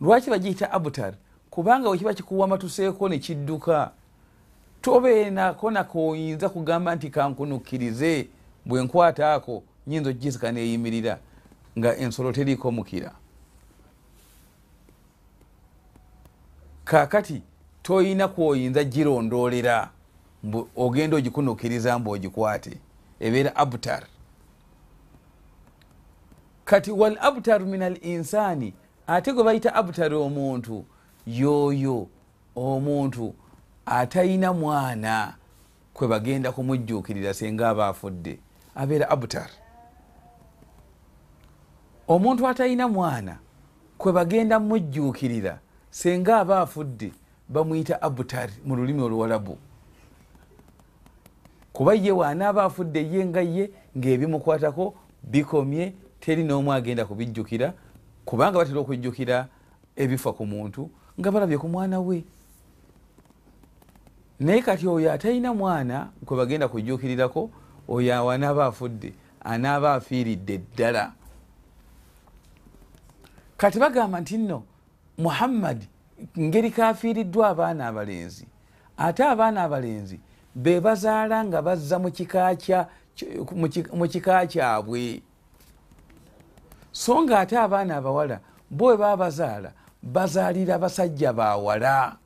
lwaki 0.00 0.30
bagiyita 0.30 0.72
abtar 0.72 1.14
kubanga 1.50 1.88
wekiba 1.90 2.14
kikuwa 2.14 2.48
matuseeko 2.48 3.08
nekidduka 3.08 3.90
tobeenako 4.82 5.70
nakoyinza 5.70 6.48
kugamba 6.48 6.94
nti 6.94 7.10
kankunukkirize 7.10 8.28
bwenkwata 8.66 9.34
ako 9.34 9.62
nyinza 9.86 10.10
okugizika 10.10 10.52
neyimirira 10.52 11.18
nga 11.78 11.96
ensolo 11.96 12.32
teriiko 12.32 12.70
mukira 12.72 13.12
kakati 16.90 17.42
toyina 17.82 18.28
kwoyinza 18.28 18.84
girondolera 18.84 19.90
ogenda 20.76 21.16
ogikunukiriza 21.16 21.98
mbu 21.98 22.10
ogikwate 22.10 22.78
ebeera 23.20 23.56
abtar. 23.56 24.02
Kati 26.64 26.90
wal 26.90 27.18
abtar 27.20 27.60
min 27.60 27.82
al 27.82 27.98
insani 28.02 28.74
ate 29.06 29.32
gwe 29.32 29.44
bayita 29.44 29.74
abtar 29.74 30.14
omuntu 30.14 30.84
yoyo 31.26 32.06
omuntu 32.56 33.34
atayina 33.86 34.52
mwana 34.52 35.34
kwe 35.94 36.08
bagenda 36.08 36.52
kumujjuukirira 36.52 37.34
senga 37.34 37.68
aba 37.68 37.88
afudde 37.88 38.38
abeera 38.74 39.10
abtar. 39.10 39.50
Omuntu 42.08 42.48
atayina 42.48 42.88
mwana 42.88 43.38
kwe 43.98 44.12
bagenda 44.12 44.60
mujjuukirira 44.60 45.58
senga 45.90 46.40
aba 46.40 46.60
afudde 46.60 47.12
bamwyita 47.48 48.02
abutari 48.02 48.52
mu 48.64 48.76
lulimi 48.76 49.02
oluwalabu. 49.02 49.58
Kuba 51.72 51.94
ye 51.94 52.12
waanaaba 52.12 52.64
afudde 52.64 53.00
ye 53.12 53.26
nga 53.26 53.40
ye 53.40 53.70
ngaebimukwatako 53.98 54.94
bikomye 55.22 55.94
teri 56.20 56.44
n'omu 56.44 56.72
agenda 56.72 57.04
kubijjukira 57.04 57.72
kubanga 58.24 58.58
batera 58.58 58.80
okujjukira 58.80 59.48
ebifa 59.96 60.32
ku 60.32 60.46
muntu 60.46 60.90
nga 61.20 61.30
balabye 61.32 61.58
ku 61.58 61.68
mwana 61.68 62.00
we. 62.00 62.24
Naye 64.40 64.62
kati 64.62 64.88
oyo 64.88 65.12
atalina 65.12 65.54
mwana 65.54 66.10
kwe 66.24 66.36
bagenda 66.36 66.68
kujjukirirako 66.68 67.50
oyo 67.88 68.14
awanaaba 68.14 68.66
afudde 68.66 69.12
anaaba 69.40 69.94
afiiridde 69.94 70.58
ddala. 70.58 71.12
Kati 73.56 73.78
bagamba 73.78 74.20
nti 74.20 74.38
nno 74.38 74.62
muhammadi 75.20 75.88
ngeri 76.38 76.70
kafiiriddwa 76.70 77.48
abaana 77.48 77.86
abalenzi. 77.88 78.46
Ate 78.96 79.24
abaana 79.24 79.62
abalenzi 79.62 80.20
be 80.54 80.80
bazaala 80.80 81.44
nga 81.44 81.62
bazza 81.62 81.98
mu 81.98 82.10
kika 84.08 84.46
kyabwe. 84.46 85.22
So 86.92 87.22
nga 87.22 87.40
ate 87.40 87.58
abaana 87.58 87.96
abawala 87.96 88.40
bo 88.70 88.86
bwe 88.86 88.96
baba 88.96 89.16
bazaala 89.16 89.72
bazaalira 90.02 90.78
basajja 90.78 91.32
bawala 91.32 92.16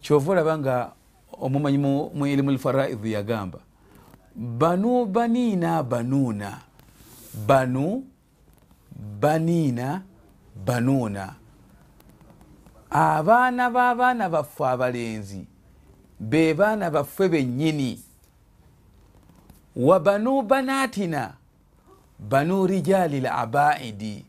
kyova 0.00 0.32
olaba 0.32 0.58
nga 0.58 0.92
omumanyi 1.32 1.78
mu 2.14 2.26
irimu 2.26 2.50
lfaraidhi 2.50 3.12
yagamba 3.12 3.58
banu 4.36 5.06
baniina 5.06 5.82
banuuna. 5.82 6.60
Banu 7.46 8.04
baniina 9.20 10.02
banuuna. 10.66 11.34
Abaana 12.90 13.70
b'abaana 13.70 14.28
baffe 14.28 14.64
abalenzi 14.64 15.46
be 16.20 16.54
baana 16.54 16.90
baffe 16.90 17.28
bennyini. 17.28 18.02
Wa 19.76 20.00
banu 20.00 20.42
banaatina 20.42 21.34
banu 22.18 22.66
rijaali 22.66 23.18
l 23.20 23.26
abaidi. 23.26 24.24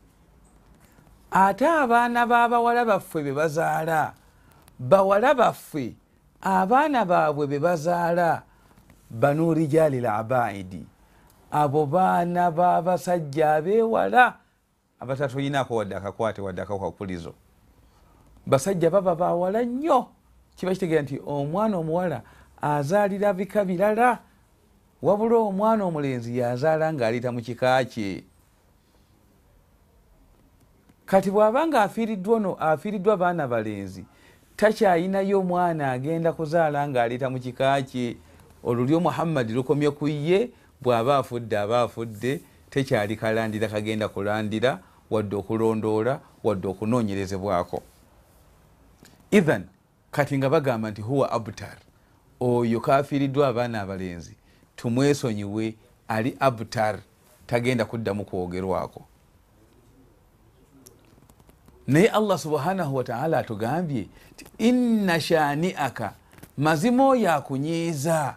Ate 1.30 1.66
abaana 1.66 2.26
b'abawala 2.26 2.84
baffe 2.84 3.22
be 3.22 3.32
bazaala 3.32 4.12
bawala 4.78 5.34
baffe 5.34 5.94
abaana 6.40 7.04
baabwe 7.04 7.46
be 7.46 7.58
bazaala 7.58 8.42
banu 9.10 9.54
rijaali 9.54 9.98
l 9.98 10.06
abaidi. 10.06 10.86
Abo 11.50 11.86
baana 11.86 12.50
b'abasajja 12.50 13.54
abeewala 13.54 14.34
abatatoyinako 15.00 15.76
wadde 15.76 15.96
akakwate 15.96 16.40
wadde 16.42 16.62
akakakulizo 16.62 17.34
basajja 18.46 18.90
baba 18.90 19.14
bawala 19.14 19.62
nnyo. 19.62 20.06
Kiba 20.56 20.72
kitegeera 20.72 21.02
nti 21.02 21.20
omwana 21.26 21.76
omuwala 21.76 22.22
azaalira 22.62 23.32
bika 23.32 23.64
birala 23.64 24.18
wabula 25.02 25.36
omwana 25.36 25.84
omulenzi 25.84 26.38
yazaala 26.38 26.92
ng'aliita 26.92 27.32
mu 27.32 27.40
kika 27.40 27.84
kye. 27.84 28.24
Kati 31.06 31.30
bw'aba 31.30 31.66
nga 31.66 31.82
afiiriddwa 31.82 32.36
ono 32.36 32.54
afiiriddwa 32.54 33.16
baana 33.16 33.48
balenzi 33.48 34.04
takyayinayo 34.56 35.40
omwana 35.40 35.92
agenda 35.92 36.32
kuzaala 36.32 36.88
ng'aliita 36.88 37.30
mu 37.30 37.38
kika 37.38 37.82
kye. 37.82 38.16
Olulyo 38.64 39.00
muhammadi 39.00 39.52
lukomye 39.52 39.90
ku 39.90 40.08
ye 40.08 40.50
bw'aba 40.82 41.18
afudde 41.18 41.58
aba 41.58 41.82
afudde 41.82 42.40
tekyali 42.70 43.16
kalandira 43.16 43.68
kagenda 43.68 44.08
kulandira 44.08 44.82
wadde 45.10 45.36
okulondoola 45.36 46.20
wadde 46.44 46.68
okunoonyerezebwako. 46.68 47.82
Ithan 49.30 49.64
kati 50.10 50.38
nga 50.38 50.50
bagamba 50.50 50.90
nti 50.90 51.02
huwa 51.02 51.32
abtar 51.32 51.78
oyo 52.40 52.80
kafiiriddwa 52.80 53.48
abaana 53.48 53.80
abalenzi 53.80 54.34
tumwesonyiwe 54.76 55.74
ali 56.08 56.36
abtar 56.40 56.98
tagenda 57.46 57.84
kuddamu 57.84 58.24
kwogerwako. 58.24 59.02
Naye 61.86 62.08
allah 62.08 62.38
subhanahu 62.38 62.96
wataala 62.96 63.38
atugambye 63.38 64.06
ti 64.36 64.46
inna 64.58 65.20
shaniaka 65.20 66.12
mazima 66.58 67.08
oyo 67.08 67.32
akunyiiza 67.32 68.36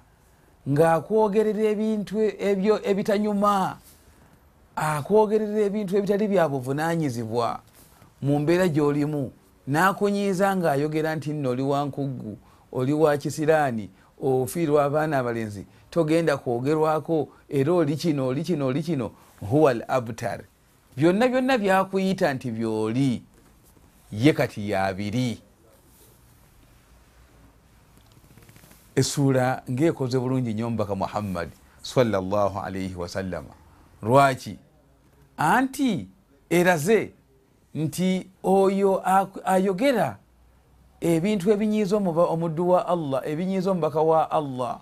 ng'akwogerera 0.70 1.64
ebintu 1.74 2.16
ebyo 2.40 2.80
ebitanyuma 2.90 3.78
akwogerera 4.76 5.60
ebintu 5.68 5.98
ebitali 5.98 6.28
bya 6.28 6.50
buvunanyizibwa 6.50 7.60
mu 8.22 8.40
mbeera 8.40 8.68
gy'olimu 8.68 9.32
n'akunyiiza 9.68 10.56
ng'ayogera 10.56 11.16
nti 11.16 11.34
nno 11.34 11.50
oli 11.50 11.62
wankuggu 11.62 12.38
oli 12.72 12.94
wa 12.94 13.18
kisiraani 13.18 13.90
ofiirwa 14.22 14.84
abaana 14.84 15.18
abalenzi 15.18 15.66
togenda 15.90 16.38
kwogerwako 16.38 17.28
era 17.50 17.74
oli 17.74 17.96
kino 17.96 18.28
oli 18.28 18.44
kino 18.44 18.68
oli 18.68 18.84
kino 18.84 19.12
huwa 19.50 19.72
al 19.72 19.84
abtar. 19.88 20.42
Byonna 20.98 21.28
byonna 21.28 21.58
byakuyita 21.58 22.34
nti 22.34 22.52
byoli 22.52 23.24
ye 24.12 24.34
kati 24.34 24.70
yabiri 24.70 25.40
essuula 28.96 29.64
ngaekoze 29.72 30.20
bulungi 30.20 30.54
nyo 30.54 30.70
mubaka 30.70 30.96
muhammad 30.96 31.50
salllah 31.82 32.66
alaihi 32.66 32.96
wasallama 32.96 33.61
lwaki? 34.02 34.58
Anti 35.38 36.08
eraze 36.50 37.12
nti 37.76 38.28
oyo 38.44 39.02
ayogera 39.46 40.18
ebintu 41.02 41.52
ebinyiiza 41.52 41.96
omuddu 41.98 42.70
wa 42.70 42.88
allah 42.88 43.22
ebinyiiza 43.26 43.72
omubaka 43.72 44.02
wa 44.02 44.32
allah 44.32 44.80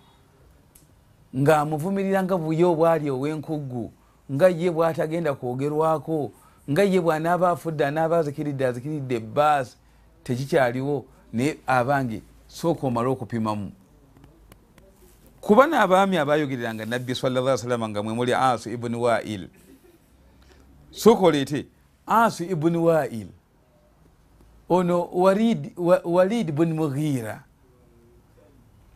ngaamuvumirira 1.36 2.24
nga 2.24 2.38
buye 2.38 2.66
obwali 2.66 3.06
ow'enkuggu 3.10 3.92
nga 4.32 4.48
ye 4.50 4.72
bwatagenda 4.72 5.34
kwogerwako 5.34 6.32
nga 6.70 6.84
ye 6.84 7.00
bwanaaba 7.02 7.50
afudde 7.50 7.86
anaaba 7.86 8.18
azikiridde 8.18 8.66
azikiridde 8.66 9.16
ebaasi 9.16 9.78
tekikyaliwo 10.24 11.06
naye 11.34 11.58
abange 11.68 12.22
sooka 12.48 12.88
omale 12.88 13.10
okupimamu 13.10 13.72
kuba 15.42 15.68
n'abaami 15.68 16.18
abayogereranga 16.18 16.86
nabbi 16.86 17.16
salla 17.16 17.58
salama 17.58 17.90
nga 17.90 18.04
mwemuli 18.04 18.34
asu 18.34 18.70
ibuni 18.70 18.96
wail. 18.96 19.48
Sooka 20.92 21.26
oleete 21.26 21.66
asu 22.08 22.44
ibuni 22.44 22.78
wail. 22.78 23.28
Ono 24.70 25.10
walid 26.06 26.52
buni 26.52 26.74
mughira 26.74 27.44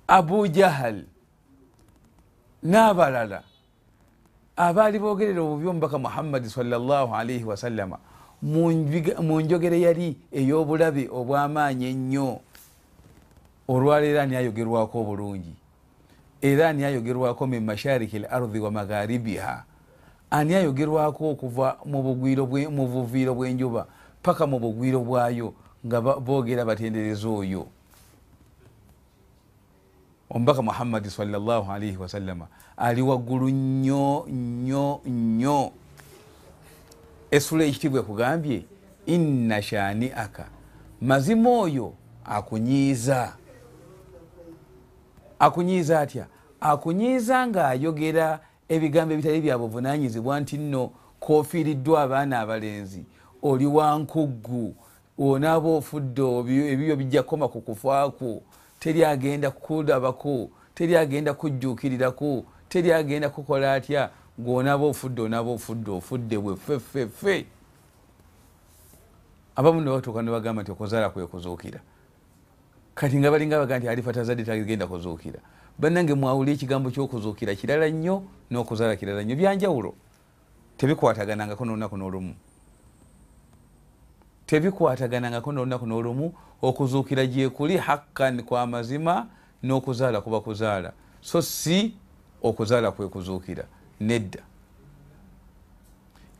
abu 0.07 0.47
jahal 0.47 1.03
n'abalala 2.63 3.43
abaali 4.55 4.99
bogerera 4.99 5.41
obubi 5.41 5.67
omubaka 5.67 5.97
muhammadi 5.97 6.49
salaalaihi 6.49 7.43
wasallama 7.43 7.97
mu 8.41 9.41
njogere 9.41 9.81
yali 9.81 10.17
ey'obulabe 10.31 11.09
obw'amaanyi 11.09 11.85
ennyo 11.89 12.39
olwaleero 13.67 14.21
ani 14.21 14.35
ayogerwako 14.35 14.95
obulungi 15.01 15.53
era 16.43 16.69
ani 16.69 16.83
ayogerwako 16.83 17.47
min 17.47 17.63
mashariki 17.63 18.17
l 18.17 18.27
ardi 18.29 18.59
wa 18.59 18.71
magharibiha. 18.71 19.63
Ani 20.31 20.55
ayogerwako 20.55 21.29
okuva 21.29 21.77
mu 21.85 22.03
buviiro 22.03 23.33
bw'enjuba 23.33 23.87
paka 24.23 24.47
mu 24.47 24.59
bugwiro 24.59 24.99
bwayo 24.99 25.53
nga 25.85 26.01
boogera 26.01 26.65
batendereza 26.65 27.29
oyo. 27.29 27.67
Omubaka 30.29 30.61
muhammadi 30.61 31.09
salaalaihi 31.09 31.97
wasallama 31.97 32.47
ali 32.77 33.01
waggulu 33.01 33.49
nnyo 33.49 34.25
nnyo 34.27 34.99
nnyo. 35.05 35.71
Esula 37.31 37.63
ekitiibwa 37.63 37.99
ekugambye 37.99 38.65
inna 39.05 39.61
shani 39.61 40.11
aka 40.11 40.45
mazima 41.01 41.49
oyo 41.49 41.93
akunyiiza. 42.25 43.33
Akunyiiza 45.39 45.99
atya 45.99 46.32
akunyiiza 46.63 47.47
ng'ayogera 47.47 48.39
ebigambo 48.69 49.13
ebitali 49.13 49.41
bya 49.41 49.57
buvunanyizibwa 49.57 50.39
nti 50.39 50.57
nno 50.57 50.83
kofiiriddwa 51.19 52.01
abaana 52.01 52.39
abalenzi 52.39 53.03
oli 53.43 53.65
wankuggu 53.65 54.75
onaaba 55.19 55.69
ofudde 55.79 56.23
ebibyo 56.71 56.95
bijja 56.95 57.23
kukoma 57.23 57.47
ku 57.47 57.59
kufaako 57.61 58.41
teri 58.79 59.03
agenda 59.05 59.51
kulabako 59.51 60.49
teri 60.75 60.95
agenda 60.97 61.33
kujjuukirirako 61.33 62.45
teri 62.69 62.93
agenda 62.93 63.29
kukola 63.29 63.73
atya 63.73 64.09
ngaonaaba 64.39 64.85
ofudde 64.85 65.21
onaaba 65.21 65.51
ofudde 65.51 65.91
ofudde 65.91 66.37
bwefefefe 66.37 67.45
abamu 69.55 69.81
nebatuuka 69.81 70.21
nebagamba 70.21 70.61
nti 70.61 70.71
okuzaala 70.71 71.09
kwekuzuukira 71.09 71.79
kati 72.95 73.19
nga 73.19 73.31
balinga 73.31 73.59
baga 73.59 73.79
nti 73.79 73.87
alifa 73.89 74.13
tazadde 74.13 74.43
tagenda 74.43 74.87
kuzuukira 74.87 75.39
bannange 75.79 76.13
mwawuli 76.13 76.51
ekigambo 76.51 76.91
kyokuzuukira 76.91 77.55
kirala 77.55 77.89
nnyo 77.89 78.23
n'okuzaala 78.51 78.95
kirala 78.95 79.23
nnyo. 79.23 79.35
Byanjawulo 79.35 79.93
tebikwataganangako 80.77 81.65
nolunaku 81.65 81.97
n'olumu. 81.97 82.33
Tebikwataganangako 84.45 85.51
nolunaku 85.51 85.85
n'olumu 85.85 86.33
okuzuukira 86.61 87.25
gyekuli 87.25 87.77
hakkan 87.77 88.43
kwa 88.43 88.67
mazima 88.67 89.27
n'okuzaala 89.63 90.21
kuba 90.21 90.41
kuzaala 90.41 90.93
so 91.21 91.41
si 91.41 91.93
okuzaala 92.43 92.91
kwekuzuukira 92.91 93.63
nedda. 93.99 94.43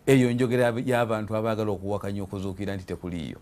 Eyo 0.06 0.32
njogera 0.34 0.74
y'abantu 0.86 1.36
abaagala 1.36 1.72
okuwakanya 1.72 2.24
okuzuukira 2.24 2.76
nti 2.76 2.86
tekuliiyo. 2.86 3.40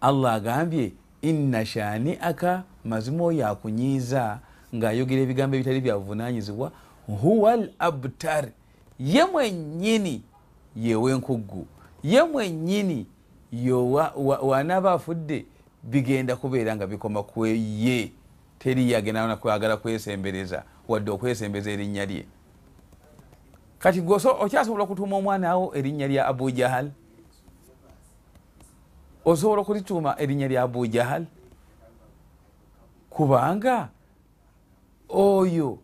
Allah 0.00 0.34
agambye 0.34 0.92
inna 1.22 1.66
shani 1.66 2.18
aka 2.20 2.62
mazima 2.84 3.24
oyo 3.24 3.48
akunyiiza 3.48 4.38
ng'ayogera 4.74 5.22
ebigambo 5.22 5.56
ebitali 5.56 5.80
byabuvunanyizibwa 5.80 6.72
huwa 7.06 7.52
al 7.52 7.70
abtar 7.78 8.48
ye 8.98 9.24
mwennyini 9.24 10.22
yewenkuggu 10.76 11.66
ye 12.02 12.22
mwennyini 12.22 13.06
wanaaba 14.42 14.92
afudde 14.92 15.46
bigenda 15.82 16.36
kubeera 16.36 16.76
nga 16.76 16.86
bikoma 16.86 17.22
kweye 17.22 18.12
teri 18.58 18.92
yagendakwagala 18.92 19.76
kwesembereza 19.76 20.62
wadde 20.88 21.10
okwesembeza 21.10 21.70
erinnya 21.70 22.06
lye. 22.06 22.24
Kati 23.78 24.02
okyasobola 24.40 24.84
okutuuma 24.84 25.16
omwana 25.16 25.56
wo 25.56 25.74
erinnya 25.74 26.08
lya 26.08 26.26
abu 26.26 26.50
jahal 26.50 26.90
osobola 29.24 29.62
okulituuma 29.62 30.20
erinnya 30.20 30.48
lya 30.48 30.62
abu 30.62 30.86
jahal? 30.86 31.26
Kubanga 33.10 33.88
oyo 35.08 35.78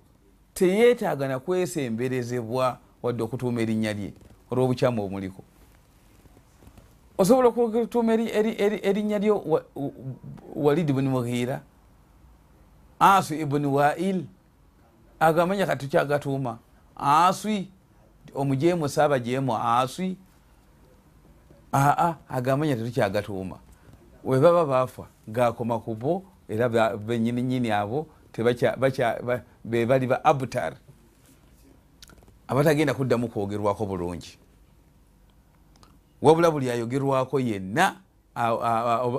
teyeetaaga 0.54 1.28
nakwesemberezebwa 1.28 2.78
wadde 3.02 3.22
okutuuma 3.22 3.60
erinnya 3.60 3.92
lye 3.92 4.12
olw'obukyamu 4.50 5.02
obumuliko 5.02 5.42
osobola 7.18 7.48
okutuuma 7.48 8.12
erinnya 8.14 9.18
lyo 9.18 9.62
walidi 10.54 10.92
buni 10.92 11.08
mughira? 11.08 11.60
Asu 13.00 13.34
ibuni 13.34 13.66
wail? 13.66 14.24
Agamanya 15.20 15.66
kati 15.66 15.86
tukyagatuuma 15.86 16.58
aswi 16.96 17.68
omujemu 18.34 18.88
saaba 18.88 19.18
jemu 19.18 19.56
aswi 19.56 20.16
aa 21.72 22.14
agamanya 22.28 22.76
tetukyagatuuma 22.76 23.58
webaba 24.24 24.66
bafa 24.66 25.06
gakoma 25.28 25.78
kubo 25.78 26.22
era 26.48 26.96
benyininyini 26.96 27.70
abo 27.70 28.06
bebali 29.64 30.06
ba 30.06 30.24
abtar. 30.24 30.74
Abatagenda 32.48 32.94
kuddamu 32.94 33.28
kwogerwako 33.28 33.86
bulungi. 33.86 34.38
Wabula 36.22 36.50
buli 36.50 36.70
ayogerwako 36.70 37.40
yenna 37.40 37.96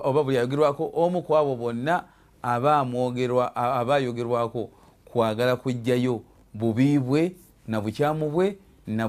oba 0.04 0.24
buli 0.24 0.38
ayogerwako 0.38 0.92
omu 0.94 1.22
ku 1.22 1.38
abo 1.38 1.56
bonna 1.56 2.04
aba 2.42 3.96
ayogerwako 3.96 4.70
kwagala 5.06 5.56
kujjayo 5.56 6.22
bubi 6.54 7.00
bwe 7.00 7.36
na 7.68 7.82
bukyamu 7.82 8.30
bwe 8.30 8.58
na 8.88 9.08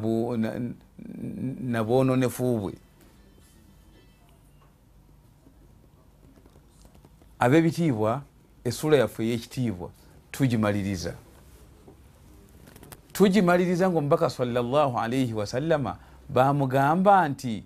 bwononefu 1.85 2.59
bwe 2.59 2.75
ab'ebitiibwa 7.41 8.23
essula 8.65 8.97
yaffe 8.97 9.23
ey'ekitiibwa 9.25 9.91
tugimaliriza. 10.33 11.15
Tugimaliriza 13.13 13.91
ngaomubaka 13.91 14.31
salllah 14.31 14.97
alaihi 15.03 15.33
wasallama 15.35 15.97
bamugamba 16.29 17.29
nti 17.29 17.65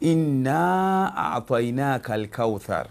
inna 0.00 1.16
atainaka 1.34 2.14
alkauthar 2.14 2.86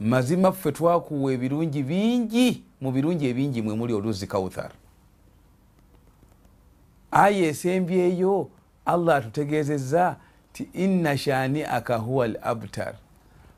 mazima 0.00 0.52
ffe 0.52 0.72
twakuwa 0.72 1.32
ebirungi 1.32 1.82
bingi 1.82 2.62
mu 2.80 2.92
birungi 2.92 3.26
ebingi 3.28 3.62
mwe 3.62 3.74
muli 3.74 3.92
oluzzi 3.92 4.26
kauthar 4.26 4.70
aya 7.10 7.46
esembyeyo 7.48 8.50
allah 8.86 9.16
atutegeezezza 9.16 10.16
ti 10.52 10.68
inna 10.72 11.18
shani 11.18 11.64
aka 11.64 11.96
huwa 11.96 12.24
al 12.24 12.38
abtar 12.42 12.94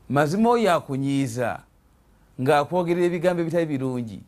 mazima 0.09 0.49
oyo 0.49 0.73
akunyiiza 0.73 1.63
ng'akwogerera 2.41 3.05
ebigambo 3.05 3.41
ebitali 3.41 3.65
birungi. 3.65 4.19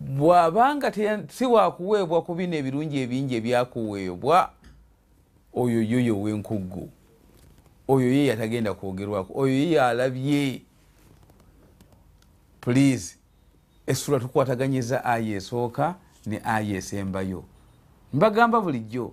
Bw'abanga 0.00 0.92
si 1.28 1.44
wakuweebwa 1.46 2.22
ku 2.22 2.34
bino 2.34 2.54
ebirungi 2.56 2.96
ebingi 3.02 3.34
ebyakuweebwa 3.34 4.50
oyo 5.54 5.82
yoyo 5.82 6.14
w'enkuggu 6.22 6.88
oyo 7.88 8.08
ye 8.12 8.26
yatagenda 8.30 8.74
kwogerwako. 8.74 9.32
Oyo 9.34 9.54
ye 9.54 9.80
alabye 9.80 10.62
please 12.60 13.16
essula 13.86 14.20
tukwataganyiza 14.20 15.04
aya 15.04 15.36
esooka 15.36 15.94
ne 16.26 16.40
aya 16.44 16.76
esembayo 16.76 17.44
mbagamba 18.12 18.60
bulijjo 18.60 19.12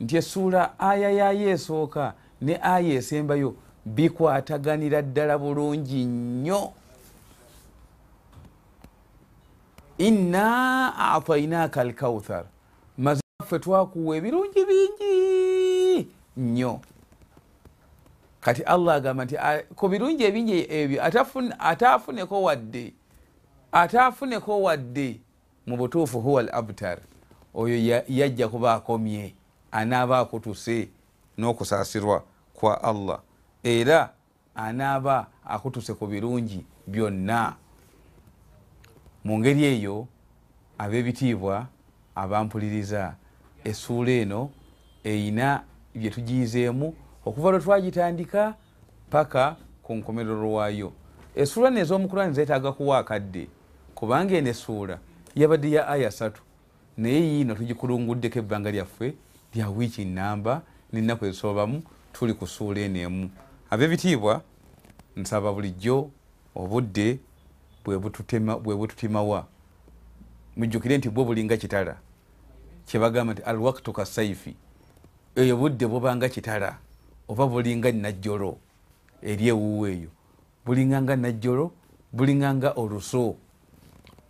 nti 0.00 0.16
essuula 0.16 0.78
aya 0.78 1.10
yayo 1.10 1.50
esooka 1.50 2.14
ne 2.40 2.58
aya 2.62 2.94
esembayo 2.94 3.54
bikwataganira 3.84 5.02
ddala 5.02 5.38
bulungi 5.38 6.04
nnyo. 6.04 6.72
Inna 9.98 10.94
atainaka 11.14 11.80
alkauthar 11.80 12.44
mazaffe 12.98 13.58
twakuwa 13.58 14.16
ebirungi 14.16 14.64
bingi 14.64 16.08
nnyo. 16.36 16.80
Kati 18.40 18.62
allah 18.62 18.94
agamba 18.94 19.24
nti 19.24 19.36
ku 19.76 19.88
birungi 19.88 20.24
ebingi 20.24 20.66
ebyo 20.70 21.04
ate 21.58 21.86
afuneko 21.86 22.42
wadde 22.42 22.92
ate 23.72 23.98
afuneko 23.98 24.62
wadde 24.62 25.20
mu 25.66 25.76
butuufu 25.76 26.20
huwa 26.20 26.40
al 26.40 26.48
abtar 26.52 26.98
oyo 27.54 28.02
yajja 28.08 28.48
kuba 28.48 28.74
akomye 28.74 29.34
anaaba 29.72 30.18
akutuse 30.18 30.88
n'okusaasirwa 31.38 32.22
kwa 32.54 32.82
allah 32.84 33.20
era 33.62 34.12
anaaba 34.54 35.26
akutuse 35.44 35.94
ku 35.94 36.06
birungi 36.06 36.64
byonna. 36.86 37.56
Mu 39.24 39.38
ngeri 39.38 39.64
eyo 39.64 40.06
ab'ebitiibwa 40.78 41.66
abampuliriza 42.14 43.14
essuula 43.64 44.10
eno 44.10 44.50
eyina 45.04 45.64
bye 45.94 46.10
tugiyizeemu 46.10 46.94
okuva 47.24 47.50
lwe 47.50 47.60
twagitandika 47.60 48.54
paka 49.10 49.56
ku 49.82 49.94
nkomerero 49.94 50.42
lwayo. 50.42 50.92
Essuula 51.36 51.70
ne 51.70 51.80
ez'omukurani 51.80 52.34
zeetaaga 52.34 52.72
kuwa 52.72 52.98
akadde 52.98 53.48
kubanga 53.94 54.34
eno 54.34 54.50
essuula 54.50 54.98
yabadde 55.34 55.70
ya 55.70 55.88
aya 55.88 56.10
satu 56.10 56.42
naye 56.96 57.20
yiino 57.20 57.54
tugikulunguddeko 57.54 58.38
ebbanga 58.38 58.70
lyaffe 58.70 59.14
lya 59.54 59.70
wiiki 59.70 60.04
namba 60.04 60.62
nennaku 60.92 61.24
ezisobamu 61.26 61.82
tuli 62.12 62.34
ku 62.34 62.46
ssuula 62.46 62.80
eno 62.80 62.98
emu 62.98 63.30
ab'ebitiibwa 63.72 64.42
nsaba 65.16 65.52
bulijjo 65.52 66.10
obudde 66.54 67.18
bwe 67.84 67.98
bututimawa 68.76 69.46
mujjukire 70.56 70.98
nti 70.98 71.08
bwe 71.08 71.24
bulinga 71.24 71.56
kitala. 71.56 71.96
Kyebagamba 72.86 73.32
nti 73.32 73.42
alwaktu 73.42 73.92
kasaifi 73.92 74.56
eyo 75.36 75.56
budde 75.56 75.86
bubanga 75.86 76.28
kitala 76.28 76.78
oba 77.28 77.46
bulinga 77.46 77.92
najjolo 77.92 78.58
eri 79.22 79.48
ewuwo 79.48 79.88
eyo. 79.88 80.10
Bulinganga 80.66 81.16
najjolo 81.16 81.72
bulinganga 82.12 82.70
oluso 82.76 83.36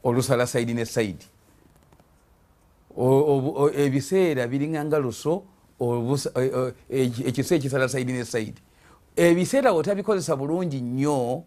olusala 0.05 0.47
saidi 0.47 0.75
ne 0.75 0.85
saidi 0.85 1.27
ebiseera 3.75 4.47
biringanga 4.47 4.99
luso 4.99 5.45
ekiseera 6.91 7.59
ekisala 7.59 7.89
saidi 7.89 8.13
ne 8.13 8.25
saidi 8.25 8.63
ebiseera 9.17 9.73
otabikozesa 9.73 10.37
bulungi 10.37 10.81
nnyo 10.81 11.45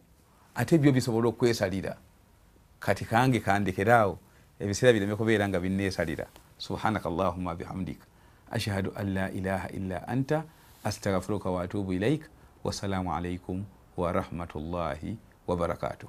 ate 0.56 0.78
byo 0.78 0.91
bisobola 0.91 1.30
okwesalira. 1.30 1.97
Kati 2.80 3.06
kange 3.06 3.39
kandekeraawo 3.39 4.19
ebiseera 4.60 4.93
bireme 4.93 5.15
kubeera 5.15 5.47
nga 5.49 5.60
bineesalira 5.60 6.25
subhanaka 6.58 7.10
allahuma 7.10 7.56
bihamdika 7.56 8.06
ashhadu 8.51 8.91
an 8.95 9.13
la 9.13 9.32
ilaha 9.32 9.67
illa 9.69 10.08
anta 10.08 10.43
astaghfiruka 10.84 11.49
waatubu 11.51 11.93
ilaik 11.93 12.23
wassalamu 12.63 13.12
alaikum 13.12 13.65
warahmatullahi 13.97 15.17
wabarakatuh 15.47 16.04